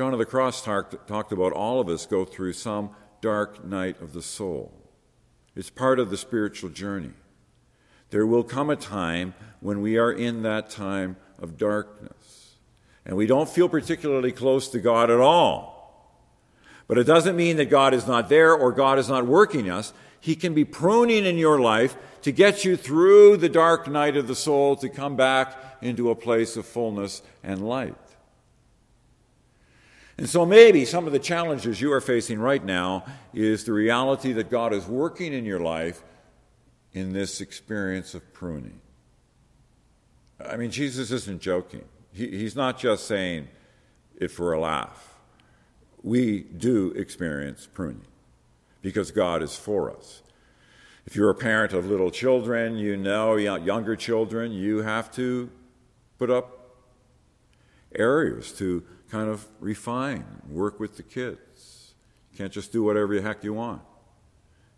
John 0.00 0.14
of 0.14 0.18
the 0.18 0.24
Cross 0.24 0.64
talked, 0.64 1.06
talked 1.08 1.30
about 1.30 1.52
all 1.52 1.78
of 1.78 1.90
us 1.90 2.06
go 2.06 2.24
through 2.24 2.54
some 2.54 2.88
dark 3.20 3.62
night 3.66 4.00
of 4.00 4.14
the 4.14 4.22
soul. 4.22 4.72
It's 5.54 5.68
part 5.68 6.00
of 6.00 6.08
the 6.08 6.16
spiritual 6.16 6.70
journey. 6.70 7.12
There 8.08 8.26
will 8.26 8.42
come 8.42 8.70
a 8.70 8.76
time 8.76 9.34
when 9.60 9.82
we 9.82 9.98
are 9.98 10.10
in 10.10 10.42
that 10.42 10.70
time 10.70 11.16
of 11.38 11.58
darkness 11.58 12.54
and 13.04 13.14
we 13.14 13.26
don't 13.26 13.46
feel 13.46 13.68
particularly 13.68 14.32
close 14.32 14.68
to 14.68 14.78
God 14.78 15.10
at 15.10 15.20
all. 15.20 16.16
But 16.88 16.96
it 16.96 17.04
doesn't 17.04 17.36
mean 17.36 17.58
that 17.58 17.68
God 17.68 17.92
is 17.92 18.06
not 18.06 18.30
there 18.30 18.54
or 18.54 18.72
God 18.72 18.98
is 18.98 19.10
not 19.10 19.26
working 19.26 19.68
us. 19.68 19.92
He 20.18 20.34
can 20.34 20.54
be 20.54 20.64
pruning 20.64 21.26
in 21.26 21.36
your 21.36 21.60
life 21.60 21.94
to 22.22 22.32
get 22.32 22.64
you 22.64 22.78
through 22.78 23.36
the 23.36 23.50
dark 23.50 23.86
night 23.86 24.16
of 24.16 24.28
the 24.28 24.34
soul 24.34 24.76
to 24.76 24.88
come 24.88 25.14
back 25.14 25.58
into 25.82 26.08
a 26.08 26.14
place 26.14 26.56
of 26.56 26.64
fullness 26.64 27.20
and 27.42 27.68
light. 27.68 28.09
And 30.20 30.28
so 30.28 30.44
maybe 30.44 30.84
some 30.84 31.06
of 31.06 31.14
the 31.14 31.18
challenges 31.18 31.80
you 31.80 31.90
are 31.94 32.00
facing 32.02 32.40
right 32.40 32.62
now 32.62 33.06
is 33.32 33.64
the 33.64 33.72
reality 33.72 34.34
that 34.34 34.50
God 34.50 34.74
is 34.74 34.86
working 34.86 35.32
in 35.32 35.46
your 35.46 35.60
life 35.60 36.02
in 36.92 37.14
this 37.14 37.40
experience 37.40 38.12
of 38.12 38.30
pruning. 38.34 38.82
I 40.46 40.58
mean, 40.58 40.70
Jesus 40.70 41.10
isn't 41.10 41.40
joking. 41.40 41.86
He, 42.12 42.26
he's 42.32 42.54
not 42.54 42.78
just 42.78 43.06
saying 43.06 43.48
it 44.14 44.30
for 44.30 44.52
a 44.52 44.60
laugh. 44.60 45.14
We 46.02 46.40
do 46.40 46.90
experience 46.90 47.66
pruning 47.72 48.04
because 48.82 49.10
God 49.12 49.42
is 49.42 49.56
for 49.56 49.90
us. 49.90 50.20
If 51.06 51.16
you're 51.16 51.30
a 51.30 51.34
parent 51.34 51.72
of 51.72 51.86
little 51.86 52.10
children, 52.10 52.76
you 52.76 52.98
know, 52.98 53.36
younger 53.36 53.96
children, 53.96 54.52
you 54.52 54.82
have 54.82 55.10
to 55.12 55.48
put 56.18 56.28
up 56.28 56.76
areas 57.94 58.52
to 58.58 58.84
kind 59.10 59.28
of 59.28 59.46
refine, 59.58 60.24
work 60.48 60.78
with 60.78 60.96
the 60.96 61.02
kids. 61.02 61.94
You 62.32 62.38
can't 62.38 62.52
just 62.52 62.72
do 62.72 62.82
whatever 62.82 63.14
the 63.14 63.22
heck 63.22 63.42
you 63.42 63.52
want. 63.52 63.82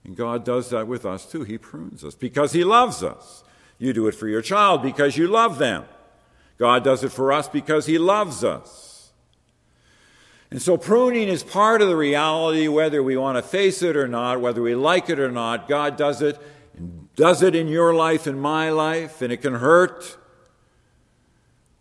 And 0.04 0.16
God 0.16 0.44
does 0.44 0.70
that 0.70 0.86
with 0.86 1.04
us 1.04 1.30
too. 1.30 1.44
He 1.44 1.58
prunes 1.58 2.02
us 2.02 2.14
because 2.14 2.52
He 2.52 2.64
loves 2.64 3.02
us. 3.02 3.44
You 3.78 3.92
do 3.92 4.06
it 4.06 4.14
for 4.14 4.28
your 4.28 4.42
child 4.42 4.82
because 4.82 5.16
you 5.16 5.28
love 5.28 5.58
them. 5.58 5.84
God 6.58 6.84
does 6.84 7.04
it 7.04 7.10
for 7.10 7.32
us 7.32 7.48
because 7.48 7.86
He 7.86 7.98
loves 7.98 8.42
us. 8.42 9.12
And 10.50 10.60
so 10.60 10.76
pruning 10.76 11.28
is 11.28 11.42
part 11.42 11.80
of 11.80 11.88
the 11.88 11.96
reality, 11.96 12.68
whether 12.68 13.02
we 13.02 13.16
want 13.16 13.38
to 13.38 13.42
face 13.42 13.82
it 13.82 13.96
or 13.96 14.06
not, 14.06 14.40
whether 14.40 14.60
we 14.60 14.74
like 14.74 15.08
it 15.08 15.18
or 15.18 15.30
not. 15.30 15.66
God 15.66 15.96
does 15.96 16.20
it, 16.20 16.38
does 17.16 17.42
it 17.42 17.54
in 17.54 17.68
your 17.68 17.94
life, 17.94 18.26
in 18.26 18.38
my 18.38 18.70
life, 18.70 19.22
and 19.22 19.32
it 19.32 19.38
can 19.38 19.54
hurt. 19.54 20.18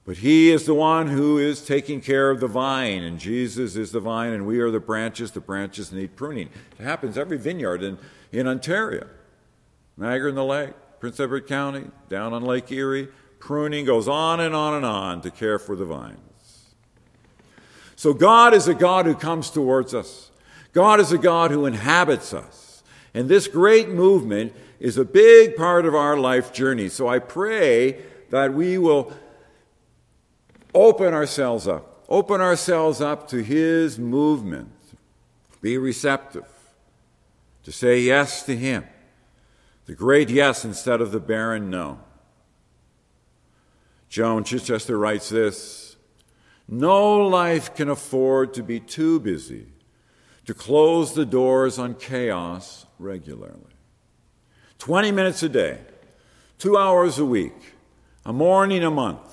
But 0.06 0.18
He 0.18 0.50
is 0.50 0.66
the 0.66 0.74
one 0.74 1.08
who 1.08 1.38
is 1.38 1.64
taking 1.64 2.02
care 2.02 2.32
of 2.32 2.40
the 2.40 2.48
vine, 2.48 3.04
and 3.04 3.20
Jesus 3.20 3.76
is 3.76 3.92
the 3.92 4.00
vine, 4.00 4.34
and 4.34 4.46
we 4.46 4.60
are 4.60 4.72
the 4.72 4.80
branches. 4.80 5.32
The 5.32 5.42
branches 5.42 5.92
need 5.92 6.16
pruning. 6.16 6.50
It 6.80 6.84
happens 6.84 7.18
every 7.18 7.38
vineyard 7.38 7.84
in, 7.84 7.98
in 8.32 8.48
Ontario, 8.48 9.08
Niagara 9.98 10.30
in 10.30 10.36
the 10.36 10.44
Lake, 10.44 10.74
Prince 11.00 11.20
Edward 11.20 11.48
County, 11.48 11.86
down 12.10 12.34
on 12.34 12.44
Lake 12.44 12.72
Erie 12.72 13.10
pruning 13.42 13.84
goes 13.84 14.08
on 14.08 14.40
and 14.40 14.56
on 14.56 14.76
and 14.76 14.86
on 14.86 15.22
to 15.22 15.32
care 15.32 15.60
for 15.60 15.76
the 15.76 15.84
vines. 15.84 16.18
So 17.98 18.14
God 18.14 18.54
is 18.54 18.68
a 18.68 18.74
God 18.74 19.06
who 19.06 19.16
comes 19.16 19.50
towards 19.50 19.94
us. 19.94 20.32
God 20.72 21.00
is 21.00 21.12
a 21.12 21.18
God 21.18 21.52
who 21.52 21.66
inhabits 21.66 22.34
us. 22.34 22.84
And 23.14 23.28
this 23.28 23.48
great 23.48 23.90
movement 23.90 24.54
is 24.80 24.98
a 24.98 25.04
big 25.04 25.56
part 25.58 25.86
of 25.86 25.94
our 25.94 26.18
life 26.18 26.54
journey. 26.54 26.88
So 26.88 27.10
I 27.10 27.20
pray 27.20 28.02
that 28.30 28.54
we 28.54 28.78
will 28.78 29.12
open 30.74 31.14
ourselves 31.14 31.68
up, 31.68 32.04
open 32.10 32.42
ourselves 32.42 33.02
up 33.02 33.28
to 33.30 33.44
His 33.44 34.00
movement, 34.00 34.72
be 35.62 35.78
receptive, 35.78 36.48
to 37.64 37.72
say 37.72 38.02
yes 38.02 38.44
to 38.44 38.56
Him, 38.56 38.86
the 39.86 39.96
great 39.96 40.30
yes 40.30 40.66
instead 40.66 41.02
of 41.02 41.12
the 41.12 41.20
barren 41.20 41.70
no. 41.70 42.00
Joan 44.10 44.44
Chittister 44.44 45.00
writes 45.00 45.30
this 45.30 45.96
No 46.68 47.16
life 47.16 47.74
can 47.74 47.90
afford 47.90 48.54
to 48.56 48.64
be 48.64 48.80
too 48.80 49.20
busy 49.20 49.68
to 50.46 50.54
close 50.54 51.14
the 51.14 51.26
doors 51.26 51.80
on 51.80 51.96
chaos 51.96 52.86
regularly. 53.00 53.56
20 54.80 55.12
minutes 55.12 55.44
a 55.44 55.50
day, 55.50 55.80
two 56.58 56.76
hours 56.78 57.20
a 57.20 57.26
week, 57.26 57.54
a 58.26 58.34
morning 58.34 58.84
a 58.84 58.92
month. 58.92 59.31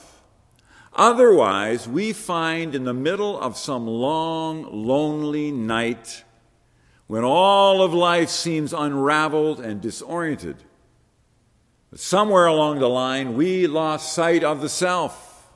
Otherwise, 0.99 1.87
we 1.87 2.13
find 2.13 2.75
in 2.75 2.83
the 2.83 2.93
middle 2.93 3.39
of 3.41 3.57
some 3.57 3.87
long, 3.87 4.65
lonely 4.85 5.53
night, 5.53 6.25
when 7.07 7.23
all 7.23 7.83
of 7.83 7.95
life 7.95 8.29
seems 8.29 8.73
unraveled 8.73 9.61
and 9.61 9.81
disoriented. 9.81 10.57
Somewhere 11.95 12.47
along 12.47 12.81
the 12.81 12.89
line, 12.89 13.37
we 13.37 13.69
lost 13.69 14.13
sight 14.13 14.43
of 14.43 14.61
the 14.61 14.69
self 14.69 15.49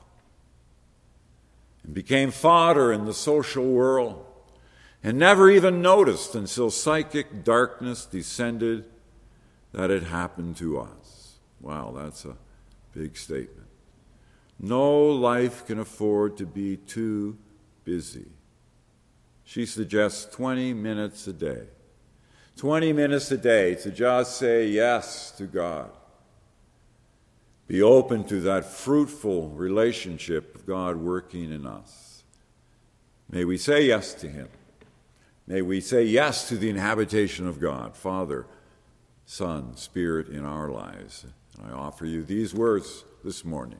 and 1.83 1.93
became 1.93 2.31
fodder 2.31 2.93
in 2.93 3.03
the 3.03 3.13
social 3.13 3.65
world 3.65 4.25
and 5.03 5.19
never 5.19 5.49
even 5.49 5.81
noticed 5.81 6.33
until 6.33 6.71
psychic 6.71 7.43
darkness 7.43 8.05
descended 8.05 8.85
that 9.73 9.91
it 9.91 10.03
happened 10.03 10.55
to 10.55 10.79
us. 10.79 11.35
Wow, 11.59 11.93
that's 11.95 12.23
a 12.23 12.37
big 12.93 13.17
statement. 13.17 13.67
No 14.59 15.05
life 15.07 15.65
can 15.65 15.79
afford 15.79 16.37
to 16.37 16.45
be 16.45 16.77
too 16.77 17.37
busy. 17.83 18.27
She 19.43 19.65
suggests 19.65 20.25
20 20.33 20.73
minutes 20.73 21.27
a 21.27 21.33
day. 21.33 21.63
20 22.57 22.93
minutes 22.93 23.31
a 23.31 23.37
day 23.37 23.75
to 23.75 23.91
just 23.91 24.37
say 24.37 24.67
yes 24.67 25.31
to 25.31 25.45
God. 25.45 25.89
Be 27.67 27.81
open 27.81 28.23
to 28.25 28.39
that 28.41 28.65
fruitful 28.65 29.49
relationship 29.49 30.55
of 30.55 30.65
God 30.65 30.97
working 30.97 31.51
in 31.51 31.65
us. 31.65 32.23
May 33.29 33.45
we 33.45 33.57
say 33.57 33.87
yes 33.87 34.13
to 34.15 34.29
Him. 34.29 34.49
May 35.47 35.61
we 35.61 35.81
say 35.81 36.03
yes 36.03 36.47
to 36.49 36.57
the 36.57 36.69
inhabitation 36.69 37.47
of 37.47 37.59
God, 37.59 37.97
Father, 37.97 38.45
Son, 39.25 39.75
Spirit 39.75 40.27
in 40.27 40.45
our 40.45 40.69
lives. 40.69 41.25
I 41.65 41.71
offer 41.71 42.05
you 42.05 42.23
these 42.23 42.53
words 42.53 43.03
this 43.23 43.43
morning. 43.43 43.79